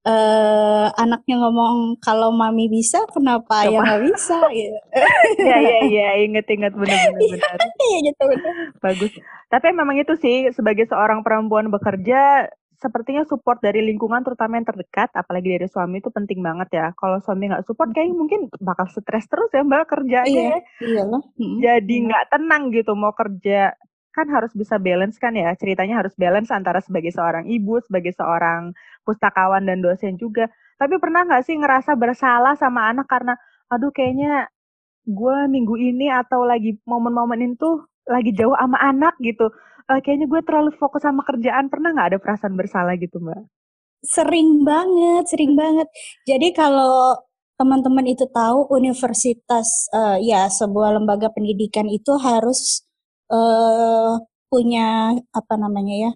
Uh, 0.07 0.87
anaknya 0.95 1.35
ngomong 1.43 1.99
kalau 1.99 2.31
mami 2.31 2.71
bisa 2.71 3.03
kenapa 3.11 3.67
ya 3.67 3.83
nggak 3.83 4.07
bisa 4.07 4.39
gitu. 4.55 4.79
ya 5.51 5.57
ya 5.59 5.77
ya 5.83 6.09
inget 6.23 6.47
inget 6.47 6.71
benar 6.71 7.11
benar 7.11 7.27
benar. 7.27 7.55
Iya 7.91 7.97
gitu 8.07 8.23
benar. 8.23 8.53
Bagus. 8.79 9.11
Tapi 9.51 9.67
memang 9.75 9.99
itu 9.99 10.15
sih 10.15 10.47
sebagai 10.55 10.87
seorang 10.87 11.27
perempuan 11.27 11.67
bekerja 11.67 12.47
sepertinya 12.77 13.25
support 13.25 13.57
dari 13.59 13.81
lingkungan 13.81 14.21
terutama 14.21 14.61
yang 14.61 14.67
terdekat, 14.69 15.09
apalagi 15.17 15.57
dari 15.57 15.67
suami 15.69 15.97
itu 15.97 16.13
penting 16.13 16.45
banget 16.45 16.69
ya. 16.73 16.87
Kalau 16.93 17.17
suami 17.21 17.49
nggak 17.49 17.65
support, 17.65 17.89
kayak 17.93 18.13
mungkin 18.13 18.49
bakal 18.61 18.85
stres 18.89 19.25
terus 19.25 19.49
ya 19.49 19.65
mbak 19.65 19.89
kerjanya. 19.89 20.29
Iya, 20.29 20.57
iya 20.85 21.03
lah. 21.05 21.21
Jadi 21.37 21.95
nggak 22.05 22.25
tenang 22.37 22.69
gitu 22.69 22.93
mau 22.93 23.13
kerja. 23.17 23.73
Kan 24.13 24.33
harus 24.33 24.49
bisa 24.57 24.81
balance 24.81 25.21
kan 25.21 25.37
ya, 25.37 25.53
ceritanya 25.53 26.01
harus 26.01 26.17
balance 26.17 26.49
antara 26.49 26.81
sebagai 26.81 27.13
seorang 27.13 27.45
ibu, 27.45 27.77
sebagai 27.85 28.13
seorang 28.17 28.73
pustakawan 29.05 29.61
dan 29.61 29.81
dosen 29.81 30.17
juga. 30.17 30.49
Tapi 30.81 30.97
pernah 30.97 31.25
nggak 31.25 31.45
sih 31.45 31.53
ngerasa 31.57 31.93
bersalah 31.93 32.57
sama 32.57 32.89
anak 32.89 33.05
karena, 33.05 33.37
aduh 33.69 33.93
kayaknya 33.93 34.49
gue 35.05 35.37
minggu 35.49 35.77
ini 35.77 36.09
atau 36.09 36.43
lagi 36.43 36.81
momen-momen 36.83 37.53
itu 37.53 37.85
lagi 38.07 38.31
jauh 38.33 38.55
sama 38.55 38.77
anak 38.81 39.13
gitu. 39.21 39.51
Uh, 39.87 39.99
kayaknya 40.03 40.27
gue 40.27 40.41
terlalu 40.43 40.71
fokus 40.75 41.03
sama 41.03 41.23
kerjaan. 41.23 41.71
Pernah 41.71 41.95
nggak 41.95 42.07
ada 42.15 42.19
perasaan 42.19 42.55
bersalah 42.59 42.95
gitu 42.99 43.19
mbak? 43.23 43.43
Sering 44.03 44.63
banget 44.63 45.23
sering 45.31 45.53
banget. 45.55 45.87
Jadi 46.27 46.51
kalau 46.55 47.15
teman-teman 47.57 48.05
itu 48.05 48.25
tahu 48.29 48.69
universitas 48.69 49.89
uh, 49.91 50.21
ya 50.21 50.45
sebuah 50.47 51.01
lembaga 51.01 51.33
pendidikan 51.33 51.89
itu 51.89 52.13
harus 52.21 52.85
uh, 53.33 54.21
punya 54.47 55.17
apa 55.33 55.53
namanya 55.59 55.95
ya 56.09 56.11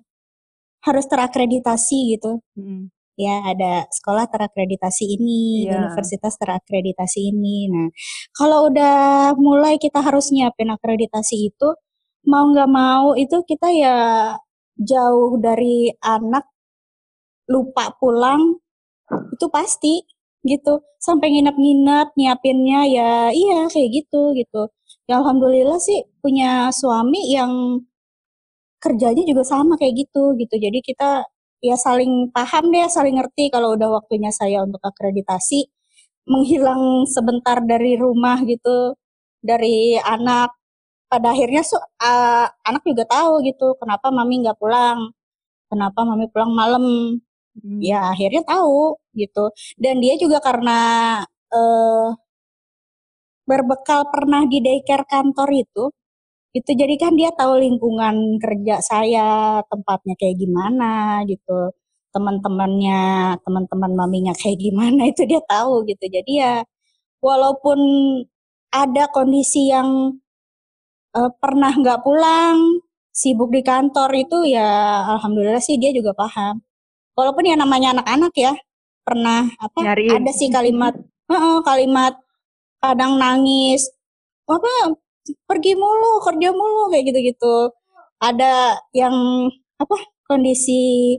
harus 0.85 1.05
terakreditasi 1.09 2.17
gitu. 2.17 2.41
Hmm. 2.57 2.89
Ya, 3.21 3.45
ada 3.45 3.85
sekolah 3.93 4.25
terakreditasi 4.33 5.17
ini, 5.19 5.69
yeah. 5.69 5.77
universitas 5.77 6.33
terakreditasi 6.41 7.29
ini. 7.29 7.69
Nah, 7.69 7.87
kalau 8.33 8.73
udah 8.73 9.37
mulai 9.37 9.77
kita 9.77 10.01
harus 10.01 10.33
nyiapin 10.33 10.73
akreditasi 10.73 11.53
itu, 11.53 11.69
mau 12.25 12.49
nggak 12.49 12.69
mau 12.69 13.13
itu 13.17 13.41
kita 13.45 13.67
ya 13.73 13.97
jauh 14.77 15.37
dari 15.41 15.89
anak 16.01 16.45
lupa 17.49 17.93
pulang 17.97 18.61
itu 19.35 19.45
pasti 19.51 20.01
gitu 20.41 20.81
sampai 20.97 21.27
nginep-nginep 21.37 22.07
nyiapinnya 22.17 22.79
ya 22.89 23.11
iya 23.33 23.69
kayak 23.69 23.89
gitu 23.93 24.33
gitu 24.33 24.61
ya 25.05 25.21
alhamdulillah 25.21 25.77
sih 25.77 26.01
punya 26.23 26.73
suami 26.73 27.21
yang 27.35 27.83
kerjanya 28.81 29.23
juga 29.29 29.43
sama 29.45 29.77
kayak 29.77 30.07
gitu 30.07 30.33
gitu 30.41 30.55
jadi 30.57 30.79
kita 30.81 31.09
ya 31.61 31.75
saling 31.77 32.33
paham 32.35 32.73
deh 32.73 32.87
saling 32.89 33.15
ngerti. 33.21 33.53
Kalau 33.53 33.77
udah 33.77 33.89
waktunya 34.01 34.31
saya 34.33 34.65
untuk 34.65 34.81
akreditasi 34.83 35.69
menghilang 36.29 37.05
sebentar 37.09 37.61
dari 37.63 37.95
rumah 37.97 38.41
gitu 38.45 38.97
dari 39.41 39.97
anak. 40.01 40.53
Pada 41.11 41.35
akhirnya 41.35 41.61
so, 41.67 41.75
uh, 41.79 42.47
anak 42.63 42.83
juga 42.87 43.03
tahu 43.03 43.43
gitu 43.43 43.75
kenapa 43.81 44.09
mami 44.15 44.41
nggak 44.47 44.55
pulang 44.55 45.11
kenapa 45.71 45.99
mami 46.07 46.27
pulang 46.33 46.51
malam. 46.55 46.85
Hmm. 47.51 47.83
ya 47.83 48.11
akhirnya 48.15 48.43
tahu 48.47 48.95
gitu. 49.15 49.51
Dan 49.75 49.99
dia 50.03 50.15
juga 50.15 50.39
karena 50.39 50.79
uh, 51.51 52.15
berbekal 53.49 54.07
pernah 54.13 54.47
di 54.47 54.63
daycare 54.63 55.03
kantor 55.03 55.49
itu 55.51 55.83
itu 56.51 56.71
jadi 56.75 56.95
kan 56.99 57.15
dia 57.15 57.31
tahu 57.31 57.63
lingkungan 57.63 58.35
kerja 58.43 58.83
saya 58.83 59.59
tempatnya 59.71 60.15
kayak 60.19 60.35
gimana 60.35 61.23
gitu. 61.27 61.71
Teman-temannya 62.11 63.39
teman-teman 63.39 63.91
maminya 63.95 64.33
kayak 64.35 64.59
gimana 64.59 65.07
itu 65.11 65.23
dia 65.23 65.39
tahu 65.47 65.87
gitu. 65.87 66.05
Jadi 66.11 66.31
ya 66.43 66.63
walaupun 67.23 67.79
ada 68.71 69.07
kondisi 69.11 69.71
yang 69.71 70.19
uh, 71.15 71.31
pernah 71.39 71.71
nggak 71.71 72.03
pulang 72.03 72.83
sibuk 73.11 73.51
di 73.51 73.63
kantor 73.63 74.11
itu 74.15 74.47
ya 74.55 75.03
alhamdulillah 75.15 75.63
sih 75.63 75.79
dia 75.79 75.95
juga 75.95 76.11
paham. 76.15 76.59
Walaupun 77.15 77.47
ya 77.47 77.55
namanya 77.55 77.95
anak-anak 77.99 78.33
ya 78.35 78.53
pernah 79.07 79.47
apa 79.59 79.79
Nyariin. 79.83 80.19
ada 80.19 80.31
sih 80.31 80.47
kalimat 80.51 80.95
uh, 81.31 81.59
kalimat 81.63 82.15
kadang 82.83 83.15
nangis 83.15 83.87
apa 84.47 84.95
pergi 85.45 85.73
mulu 85.77 86.21
kerja 86.25 86.49
mulu 86.53 86.89
kayak 86.91 87.05
gitu-gitu. 87.13 87.55
Ada 88.21 88.77
yang 88.93 89.13
apa 89.81 89.97
kondisi 90.29 91.17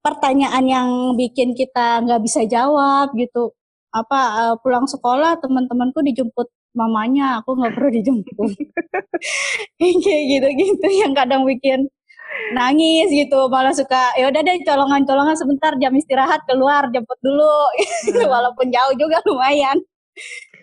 pertanyaan 0.00 0.64
yang 0.66 0.88
bikin 1.14 1.52
kita 1.54 2.02
nggak 2.04 2.22
bisa 2.24 2.44
jawab 2.48 3.12
gitu. 3.16 3.54
Apa 3.90 4.20
uh, 4.50 4.54
pulang 4.62 4.86
sekolah 4.86 5.38
teman-temanku 5.42 6.00
dijemput 6.06 6.48
mamanya 6.74 7.42
aku 7.42 7.58
nggak 7.58 7.74
perlu 7.74 7.90
dijemput. 7.90 8.50
Kayak 9.78 10.22
gitu-gitu 10.30 10.86
yang 11.02 11.12
kadang 11.12 11.42
bikin 11.42 11.90
nangis 12.54 13.10
gitu 13.10 13.50
malah 13.50 13.74
suka 13.74 14.14
ya 14.14 14.30
udah 14.30 14.40
deh 14.42 14.62
colongan-colongan 14.62 15.34
sebentar 15.34 15.74
jam 15.82 15.90
istirahat 15.98 16.46
keluar 16.46 16.86
jemput 16.94 17.18
dulu. 17.22 17.58
Hmm. 18.06 18.30
walaupun 18.32 18.70
jauh 18.70 18.94
juga 18.94 19.18
lumayan 19.26 19.78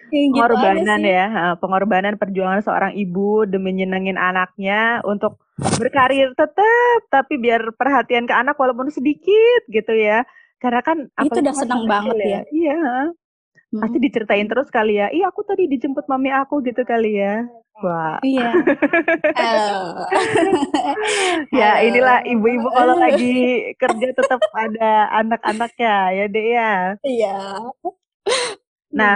gitu 0.09 0.33
pengorbanan 0.33 1.01
ya, 1.03 1.25
pengorbanan 1.59 2.15
perjuangan 2.15 2.63
seorang 2.63 2.93
ibu 2.95 3.45
demi 3.45 3.75
nyenengin 3.77 4.15
anaknya 4.15 5.03
untuk 5.03 5.41
berkarir 5.57 6.31
tetap, 6.37 6.99
tapi 7.09 7.41
biar 7.41 7.73
perhatian 7.73 8.29
ke 8.29 8.33
anak 8.33 8.55
walaupun 8.55 8.93
sedikit 8.93 9.65
gitu 9.69 9.93
ya. 9.93 10.23
Karena 10.57 10.81
kan 10.81 10.97
itu 11.21 11.37
udah 11.37 11.55
senang 11.55 11.85
banget 11.85 12.17
ya. 12.17 12.25
ya. 12.25 12.41
Iya. 12.49 12.79
Hmm. 13.67 13.83
Pasti 13.83 13.97
diceritain 13.99 14.47
terus 14.47 14.71
kali 14.71 14.97
ya. 14.97 15.11
Iya, 15.11 15.29
aku 15.29 15.43
tadi 15.43 15.67
dijemput 15.67 16.07
mami 16.07 16.31
aku 16.31 16.63
gitu 16.63 16.87
kali 16.87 17.19
ya. 17.19 17.45
Wah. 17.77 18.17
Iya. 18.25 18.49
ya 21.61 21.71
inilah 21.85 22.25
ibu-ibu 22.25 22.73
kalau 22.73 22.97
lagi 22.97 23.37
kerja 23.81 24.07
tetap 24.17 24.41
ada 24.55 25.13
anak-anaknya 25.21 25.95
ya 26.15 26.25
deh 26.25 26.47
ya. 26.57 26.73
Iya. 27.05 27.37
Nah, 28.97 29.15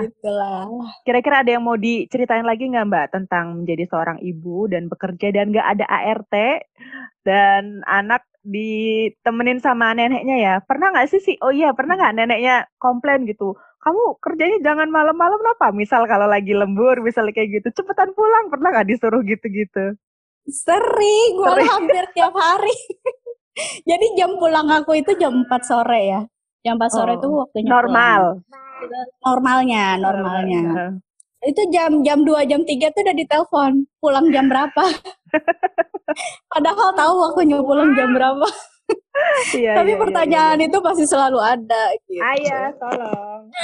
kira-kira 1.01 1.41
ada 1.41 1.51
yang 1.57 1.65
mau 1.65 1.73
diceritain 1.73 2.45
lagi 2.45 2.69
nggak 2.69 2.85
Mbak 2.85 3.07
tentang 3.17 3.65
menjadi 3.65 3.89
seorang 3.89 4.21
ibu 4.21 4.69
dan 4.69 4.85
bekerja 4.85 5.33
dan 5.33 5.49
nggak 5.49 5.67
ada 5.77 5.85
ART 5.89 6.35
dan 7.25 7.81
anak 7.89 8.21
ditemenin 8.45 9.57
sama 9.57 9.97
neneknya 9.97 10.37
ya? 10.37 10.55
Pernah 10.61 10.93
nggak 10.93 11.09
sih 11.09 11.21
sih? 11.21 11.35
Oh 11.41 11.49
iya, 11.49 11.73
pernah 11.73 11.97
nggak 11.97 12.13
neneknya 12.13 12.69
komplain 12.77 13.25
gitu? 13.25 13.57
Kamu 13.81 14.21
kerjanya 14.21 14.61
jangan 14.61 14.93
malam-malam 14.93 15.41
apa? 15.57 15.73
Misal 15.73 16.05
kalau 16.05 16.29
lagi 16.29 16.53
lembur, 16.53 17.01
misal 17.01 17.25
kayak 17.33 17.61
gitu, 17.61 17.81
cepetan 17.81 18.13
pulang. 18.13 18.53
Pernah 18.53 18.69
nggak 18.77 18.87
disuruh 18.93 19.25
gitu-gitu? 19.25 19.97
Sering, 20.45 21.31
malah 21.37 21.65
hampir 21.77 22.05
tiap 22.13 22.33
hari. 22.33 22.73
Jadi 23.89 24.05
jam 24.17 24.37
pulang 24.37 24.69
aku 24.69 25.01
itu 25.01 25.17
jam 25.17 25.33
4 25.45 25.49
sore 25.65 26.01
ya. 26.07 26.21
Jam 26.61 26.77
4 26.77 26.93
sore 26.93 27.11
itu 27.17 27.27
oh, 27.29 27.45
waktunya 27.45 27.69
normal. 27.69 28.21
Pulang 28.45 28.70
normalnya 29.21 29.85
normalnya. 29.99 30.63
itu 31.41 31.61
jam 31.73 32.05
jam 32.05 32.21
dua 32.21 32.45
jam 32.45 32.61
tiga 32.61 32.93
tuh 32.93 33.01
udah 33.01 33.17
ditelepon. 33.17 33.71
Pulang 33.97 34.29
jam 34.29 34.45
berapa? 34.45 34.85
Padahal 36.53 36.93
tahu 36.93 37.13
waktunya 37.17 37.57
pulang 37.65 37.97
jam 37.97 38.13
berapa. 38.13 38.45
Iya, 39.55 39.73
tapi 39.81 39.93
iya, 39.93 39.97
iya 39.97 40.01
pertanyaan 40.05 40.57
iya, 40.59 40.65
iya. 40.67 40.69
itu 40.69 40.77
pasti 40.83 41.05
selalu 41.07 41.39
ada 41.41 41.83
gitu. 42.05 42.21
ayah 42.21 42.69
tolong. 42.77 43.43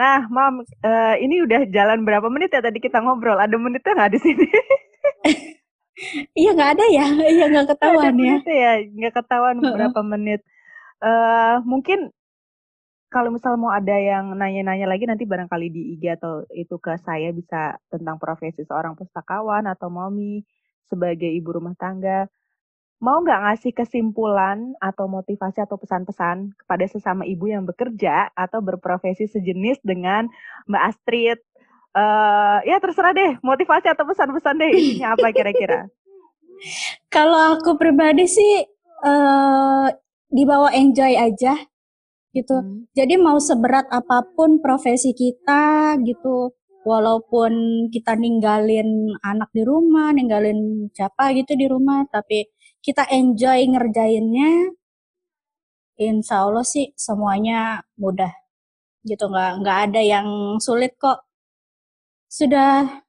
Nah 0.00 0.24
mam 0.32 0.64
uh, 0.64 1.14
ini 1.20 1.44
udah 1.44 1.68
jalan 1.68 2.08
berapa 2.08 2.24
menit 2.32 2.56
ya 2.56 2.64
tadi 2.64 2.80
kita 2.80 3.04
ngobrol? 3.04 3.36
Ada 3.36 3.52
menitnya 3.60 3.92
nggak 3.92 4.12
di 4.16 4.20
sini? 4.20 4.46
Iya 6.32 6.56
nggak 6.56 6.70
ada 6.80 6.84
ya. 6.88 7.06
Iya 7.12 7.44
nggak 7.52 7.76
ketahuan 7.76 8.16
ya. 8.16 8.40
ya 8.48 8.72
nggak 8.80 9.20
ketahuan 9.20 9.60
berapa 9.60 10.00
menit 10.00 10.40
uh, 11.02 11.56
mungkin 11.64 12.12
kalau 13.10 13.34
misal 13.34 13.58
mau 13.58 13.74
ada 13.74 13.98
yang 13.98 14.38
nanya-nanya 14.38 14.86
lagi 14.86 15.02
nanti 15.02 15.26
barangkali 15.26 15.66
di 15.66 15.98
IG 15.98 16.14
atau 16.14 16.46
itu 16.54 16.78
ke 16.78 16.94
saya 17.02 17.34
bisa 17.34 17.74
tentang 17.90 18.22
profesi 18.22 18.62
seorang 18.62 18.94
pustakawan 18.94 19.66
atau 19.66 19.90
mami 19.90 20.46
sebagai 20.86 21.26
ibu 21.26 21.58
rumah 21.58 21.74
tangga. 21.74 22.30
Mau 23.02 23.18
nggak 23.24 23.40
ngasih 23.50 23.72
kesimpulan 23.74 24.78
atau 24.78 25.10
motivasi 25.10 25.58
atau 25.58 25.74
pesan-pesan 25.74 26.54
kepada 26.54 26.84
sesama 26.86 27.26
ibu 27.26 27.50
yang 27.50 27.66
bekerja 27.66 28.30
atau 28.36 28.62
berprofesi 28.62 29.26
sejenis 29.26 29.82
dengan 29.82 30.30
Mbak 30.70 30.82
Astrid? 30.94 31.38
Uh, 31.90 32.62
ya 32.62 32.78
terserah 32.78 33.10
deh, 33.10 33.42
motivasi 33.42 33.90
atau 33.90 34.06
pesan-pesan 34.06 34.54
deh 34.54 34.70
isinya 34.70 35.18
apa 35.18 35.34
kira-kira? 35.34 35.90
Kalau 37.14 37.58
aku 37.58 37.74
pribadi 37.74 38.30
sih 38.30 38.62
uh, 39.02 39.88
dibawa 40.30 40.70
enjoy 40.74 41.14
aja 41.18 41.54
gitu. 42.30 42.56
Hmm. 42.62 42.86
Jadi 42.94 43.18
mau 43.18 43.38
seberat 43.42 43.90
apa 43.90 44.22
pun 44.34 44.62
profesi 44.62 45.10
kita 45.14 45.98
gitu, 46.06 46.54
walaupun 46.86 47.86
kita 47.92 48.14
ninggalin 48.16 49.14
anak 49.22 49.50
di 49.52 49.62
rumah, 49.66 50.14
ninggalin 50.14 50.90
siapa 50.94 51.34
gitu 51.36 51.52
di 51.58 51.66
rumah, 51.66 52.06
tapi 52.08 52.46
kita 52.80 53.04
enjoy 53.10 53.66
ngerjainnya, 53.68 54.72
insya 56.00 56.46
Allah 56.48 56.64
sih 56.64 56.94
semuanya 56.96 57.84
mudah 58.00 58.32
gitu 59.04 59.28
nggak 59.32 59.52
nggak 59.64 59.78
ada 59.90 60.00
yang 60.04 60.28
sulit 60.62 60.96
kok. 60.96 61.24
Sudah 62.30 63.02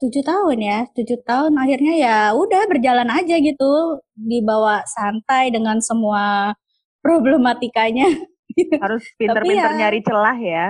tujuh 0.00 0.24
tahun 0.24 0.58
ya 0.64 0.78
tujuh 0.96 1.20
tahun 1.28 1.52
akhirnya 1.60 1.94
ya 2.00 2.16
udah 2.32 2.62
berjalan 2.72 3.08
aja 3.12 3.36
gitu 3.36 4.00
dibawa 4.16 4.80
santai 4.88 5.52
dengan 5.52 5.78
semua 5.84 6.56
problematikanya. 7.04 8.08
Harus 8.82 9.04
pinter-pinter 9.16 9.72
ya, 9.72 9.78
nyari 9.86 10.00
celah 10.02 10.38
ya. 10.40 10.66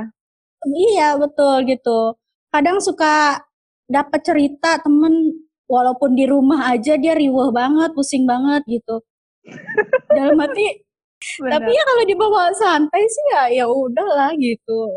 Iya 0.68 1.16
betul 1.16 1.64
gitu. 1.64 2.14
Kadang 2.52 2.82
suka 2.82 3.40
dapat 3.88 4.20
cerita 4.22 4.78
temen 4.82 5.46
walaupun 5.66 6.14
di 6.14 6.28
rumah 6.28 6.70
aja 6.70 6.98
dia 7.00 7.14
riuh 7.16 7.50
banget 7.50 7.94
pusing 7.96 8.28
banget 8.28 8.62
gitu. 8.68 9.00
Dalam 10.16 10.36
hati 10.36 10.84
tapi 11.20 11.68
ya 11.68 11.82
kalau 11.84 12.04
dibawa 12.08 12.48
santai 12.56 13.04
sih 13.04 13.24
ya 13.36 13.42
ya 13.62 13.66
udahlah 13.68 14.32
gitu 14.40 14.96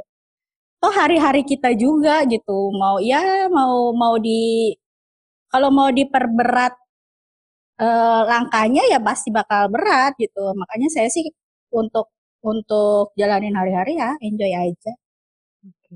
toh 0.83 0.91
hari-hari 0.99 1.41
kita 1.47 1.69
juga 1.83 2.27
gitu. 2.27 2.51
Mau 2.75 2.99
ya 2.99 3.47
mau 3.47 3.95
mau 3.95 4.15
di 4.19 4.75
kalau 5.51 5.69
mau 5.71 5.89
diperberat 5.99 6.73
eh, 7.81 8.21
langkahnya 8.31 8.81
ya 8.91 8.99
pasti 9.07 9.29
bakal 9.37 9.61
berat 9.73 10.11
gitu. 10.23 10.39
Makanya 10.61 10.87
saya 10.95 11.09
sih 11.15 11.25
untuk 11.73 12.05
untuk 12.43 13.15
jalanin 13.19 13.55
hari-hari 13.59 13.91
ya 14.01 14.09
enjoy 14.27 14.51
aja. 14.53 14.91
Oke. 15.67 15.95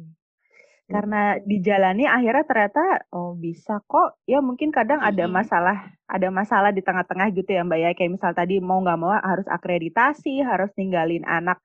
karena 0.94 1.36
dijalani 1.44 2.04
akhirnya 2.08 2.46
ternyata 2.50 2.84
oh 3.16 3.36
bisa 3.36 3.84
kok. 3.92 4.20
Ya 4.32 4.40
mungkin 4.44 4.70
kadang 4.72 5.00
ada 5.04 5.26
masalah 5.28 5.78
ada 6.08 6.30
masalah 6.32 6.72
di 6.72 6.82
tengah-tengah 6.88 7.28
gitu 7.36 7.50
ya 7.58 7.64
mbak 7.68 7.80
ya. 7.84 7.90
Kayak 7.98 8.12
misal 8.20 8.32
tadi 8.38 8.56
mau 8.64 8.80
nggak 8.84 9.00
mau 9.02 9.12
harus 9.16 9.48
akreditasi 9.52 10.44
harus 10.48 10.72
ninggalin 10.80 11.24
anak 11.28 11.60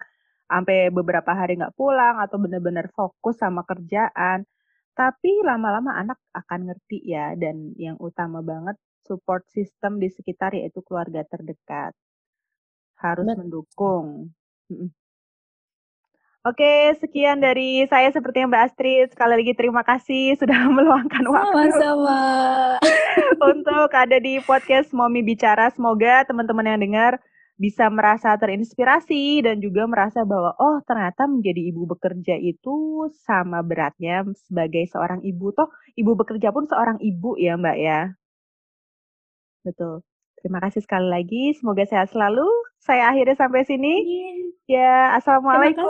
sampai 0.53 0.93
beberapa 0.93 1.33
hari 1.33 1.57
nggak 1.57 1.73
pulang 1.73 2.21
atau 2.21 2.37
benar-benar 2.37 2.93
fokus 2.93 3.41
sama 3.41 3.65
kerjaan 3.65 4.45
tapi 4.93 5.41
lama-lama 5.41 5.97
anak 5.97 6.21
akan 6.37 6.69
ngerti 6.69 7.01
ya 7.01 7.33
dan 7.33 7.73
yang 7.81 7.97
utama 7.97 8.45
banget 8.45 8.77
support 9.09 9.49
system 9.49 9.97
di 9.97 10.13
sekitar 10.13 10.53
yaitu 10.53 10.85
keluarga 10.85 11.25
terdekat 11.25 11.97
harus 13.01 13.25
Bet. 13.25 13.41
mendukung 13.41 14.29
Oke, 16.43 16.91
sekian 16.99 17.39
dari 17.39 17.87
saya 17.87 18.11
seperti 18.11 18.43
yang 18.43 18.51
Mbak 18.51 18.65
Astrid. 18.67 19.15
Sekali 19.15 19.39
lagi 19.39 19.55
terima 19.55 19.87
kasih 19.87 20.35
sudah 20.43 20.67
meluangkan 20.75 21.23
waktu. 21.31 21.71
Sama-sama. 21.71 22.19
untuk 23.55 23.91
ada 23.95 24.19
di 24.19 24.43
podcast 24.43 24.91
Momi 24.91 25.23
Bicara. 25.23 25.71
Semoga 25.71 26.27
teman-teman 26.27 26.67
yang 26.67 26.83
dengar 26.83 27.23
bisa 27.61 27.87
merasa 27.93 28.35
terinspirasi 28.35 29.45
dan 29.45 29.63
juga 29.63 29.87
merasa 29.87 30.27
bahwa 30.27 30.57
oh 30.59 30.83
ternyata 30.85 31.29
menjadi 31.29 31.71
ibu 31.71 31.87
bekerja 31.87 32.35
itu 32.41 33.07
sama 33.25 33.63
beratnya 33.63 34.27
sebagai 34.49 34.89
seorang 34.91 35.23
ibu. 35.23 35.55
Toh 35.55 35.71
ibu 35.95 36.13
bekerja 36.17 36.51
pun 36.51 36.67
seorang 36.67 36.99
ibu 36.99 37.39
ya 37.39 37.55
Mbak 37.57 37.77
ya. 37.79 38.01
Betul. 39.63 40.03
Terima 40.43 40.59
kasih 40.59 40.83
sekali 40.83 41.07
lagi. 41.07 41.55
Semoga 41.55 41.87
sehat 41.87 42.11
selalu. 42.11 42.43
Saya 42.83 43.15
akhirnya 43.15 43.39
sampai 43.39 43.63
sini. 43.63 43.95
Ya, 44.67 45.15
assalamualaikum. 45.15 45.87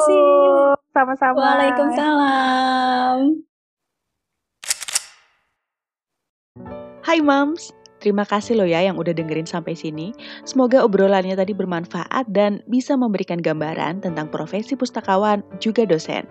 Sama-sama. 0.92 1.40
Waalaikumsalam. 1.40 3.40
Hai 7.00 7.24
moms, 7.24 7.72
terima 8.02 8.26
kasih 8.26 8.58
loh 8.58 8.66
ya 8.66 8.82
yang 8.82 8.98
udah 8.98 9.14
dengerin 9.14 9.46
sampai 9.46 9.78
sini. 9.78 10.10
Semoga 10.42 10.82
obrolannya 10.82 11.38
tadi 11.38 11.54
bermanfaat 11.54 12.26
dan 12.34 12.58
bisa 12.66 12.98
memberikan 12.98 13.38
gambaran 13.38 14.02
tentang 14.02 14.26
profesi 14.28 14.74
pustakawan 14.74 15.46
juga 15.62 15.86
dosen. 15.86 16.26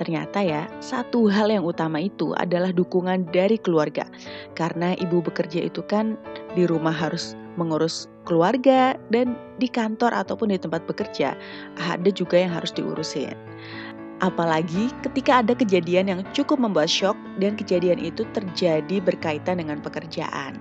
Ternyata 0.00 0.40
ya, 0.40 0.64
satu 0.80 1.28
hal 1.28 1.52
yang 1.52 1.68
utama 1.68 2.00
itu 2.00 2.32
adalah 2.40 2.72
dukungan 2.72 3.28
dari 3.36 3.60
keluarga. 3.60 4.08
Karena 4.56 4.96
ibu 4.96 5.20
bekerja 5.20 5.68
itu 5.68 5.84
kan 5.84 6.16
di 6.56 6.64
rumah 6.64 6.96
harus 6.96 7.36
mengurus 7.60 8.08
keluarga 8.24 8.96
dan 9.12 9.36
di 9.60 9.68
kantor 9.68 10.16
ataupun 10.16 10.54
di 10.54 10.56
tempat 10.56 10.88
bekerja 10.88 11.36
ada 11.76 12.08
juga 12.08 12.40
yang 12.40 12.48
harus 12.56 12.72
diurusin. 12.72 13.36
Apalagi 14.24 14.92
ketika 15.04 15.44
ada 15.44 15.52
kejadian 15.52 16.08
yang 16.08 16.20
cukup 16.36 16.60
membuat 16.60 16.88
shock 16.88 17.16
dan 17.36 17.56
kejadian 17.56 18.00
itu 18.00 18.24
terjadi 18.36 19.00
berkaitan 19.04 19.60
dengan 19.60 19.80
pekerjaan. 19.84 20.60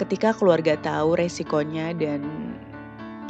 Ketika 0.00 0.32
keluarga 0.32 0.80
tahu 0.80 1.12
resikonya 1.20 1.92
dan 1.92 2.24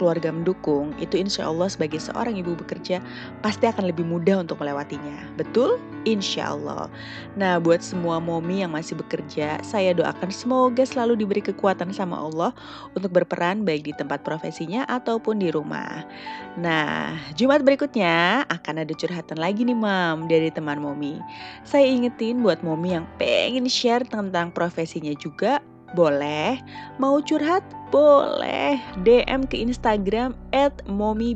keluarga 0.01 0.33
mendukung, 0.33 0.97
itu 0.97 1.21
insya 1.21 1.45
Allah 1.45 1.69
sebagai 1.69 2.01
seorang 2.01 2.41
ibu 2.41 2.57
bekerja 2.57 3.05
pasti 3.45 3.69
akan 3.69 3.93
lebih 3.93 4.09
mudah 4.09 4.41
untuk 4.41 4.65
melewatinya. 4.65 5.29
Betul? 5.37 5.77
Insya 6.09 6.57
Allah. 6.57 6.89
Nah, 7.37 7.61
buat 7.61 7.85
semua 7.85 8.17
momi 8.17 8.65
yang 8.65 8.73
masih 8.73 8.97
bekerja, 8.97 9.61
saya 9.61 9.93
doakan 9.93 10.33
semoga 10.33 10.81
selalu 10.89 11.21
diberi 11.21 11.45
kekuatan 11.45 11.93
sama 11.93 12.17
Allah 12.17 12.57
untuk 12.97 13.13
berperan 13.13 13.69
baik 13.69 13.85
di 13.85 13.93
tempat 13.93 14.25
profesinya 14.25 14.89
ataupun 14.89 15.37
di 15.45 15.53
rumah. 15.53 16.09
Nah, 16.57 17.13
Jumat 17.37 17.61
berikutnya 17.61 18.49
akan 18.49 18.87
ada 18.87 18.95
curhatan 18.97 19.37
lagi 19.37 19.69
nih 19.69 19.77
mam 19.77 20.25
dari 20.25 20.49
teman 20.49 20.81
momi. 20.81 21.21
Saya 21.69 21.85
ingetin 21.85 22.41
buat 22.41 22.65
momi 22.65 22.97
yang 22.97 23.05
pengen 23.21 23.69
share 23.69 24.09
tentang 24.09 24.49
profesinya 24.49 25.13
juga 25.21 25.61
boleh. 25.95 26.59
Mau 26.99 27.19
curhat? 27.23 27.63
Boleh. 27.91 28.79
DM 29.03 29.51
ke 29.51 29.59
Instagram 29.59 30.39
at 30.55 30.71
Momi. 30.87 31.35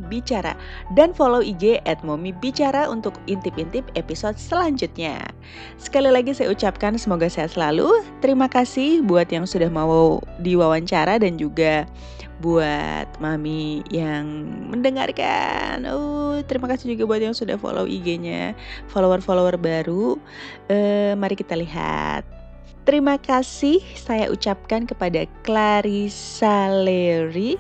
Dan 0.94 1.10
follow 1.10 1.42
IG 1.42 1.82
at 1.84 1.98
Momi 2.06 2.30
untuk 2.86 3.18
intip-intip 3.26 3.82
episode 3.98 4.38
selanjutnya. 4.38 5.18
Sekali 5.78 6.14
lagi 6.14 6.30
saya 6.30 6.54
ucapkan 6.54 6.94
semoga 6.94 7.26
sehat 7.26 7.58
selalu. 7.58 8.06
Terima 8.22 8.46
kasih 8.46 9.02
buat 9.02 9.26
yang 9.34 9.50
sudah 9.50 9.66
mau 9.66 10.22
diwawancara 10.46 11.18
dan 11.18 11.34
juga 11.34 11.86
buat 12.42 13.06
mami 13.22 13.86
yang 13.88 14.26
mendengarkan. 14.68 15.86
Oh, 15.86 16.42
terima 16.44 16.66
kasih 16.66 16.92
juga 16.92 17.14
buat 17.14 17.22
yang 17.22 17.36
sudah 17.36 17.54
follow 17.56 17.86
IG-nya, 17.86 18.52
follower-follower 18.90 19.56
baru. 19.56 20.18
Uh, 20.68 21.14
mari 21.14 21.38
kita 21.38 21.54
lihat. 21.54 22.33
Terima 22.84 23.16
kasih 23.16 23.80
saya 23.96 24.28
ucapkan 24.28 24.84
kepada 24.84 25.24
Clarissa 25.40 26.68
Leri. 26.68 27.56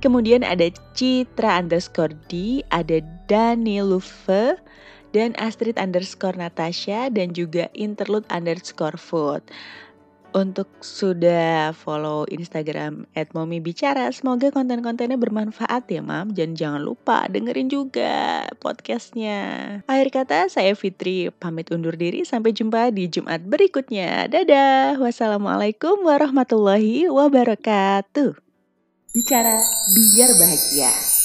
Kemudian 0.00 0.40
ada 0.40 0.72
Citra 0.96 1.60
underscore 1.60 2.16
D, 2.32 2.64
ada 2.72 3.04
Dani 3.28 3.84
Lufe, 3.84 4.56
dan 5.12 5.36
Astrid 5.36 5.76
underscore 5.76 6.40
Natasha, 6.40 7.12
dan 7.12 7.36
juga 7.36 7.68
Interlude 7.76 8.24
underscore 8.32 8.96
Food 8.96 9.44
untuk 10.36 10.68
sudah 10.84 11.72
follow 11.72 12.28
Instagram 12.28 13.08
at 13.16 13.32
Mommy 13.32 13.64
Bicara. 13.64 14.12
Semoga 14.12 14.52
konten-kontennya 14.52 15.16
bermanfaat 15.16 15.88
ya 15.88 16.04
mam. 16.04 16.36
Dan 16.36 16.52
jangan 16.52 16.84
lupa 16.84 17.24
dengerin 17.32 17.72
juga 17.72 18.44
podcastnya. 18.60 19.80
Akhir 19.88 20.12
kata 20.12 20.52
saya 20.52 20.76
Fitri 20.76 21.32
pamit 21.32 21.72
undur 21.72 21.96
diri. 21.96 22.28
Sampai 22.28 22.52
jumpa 22.52 22.92
di 22.92 23.08
Jumat 23.08 23.40
berikutnya. 23.48 24.28
Dadah. 24.28 25.00
Wassalamualaikum 25.00 26.04
warahmatullahi 26.04 27.08
wabarakatuh. 27.08 28.36
Bicara 29.16 29.56
biar 29.96 30.30
bahagia. 30.36 31.15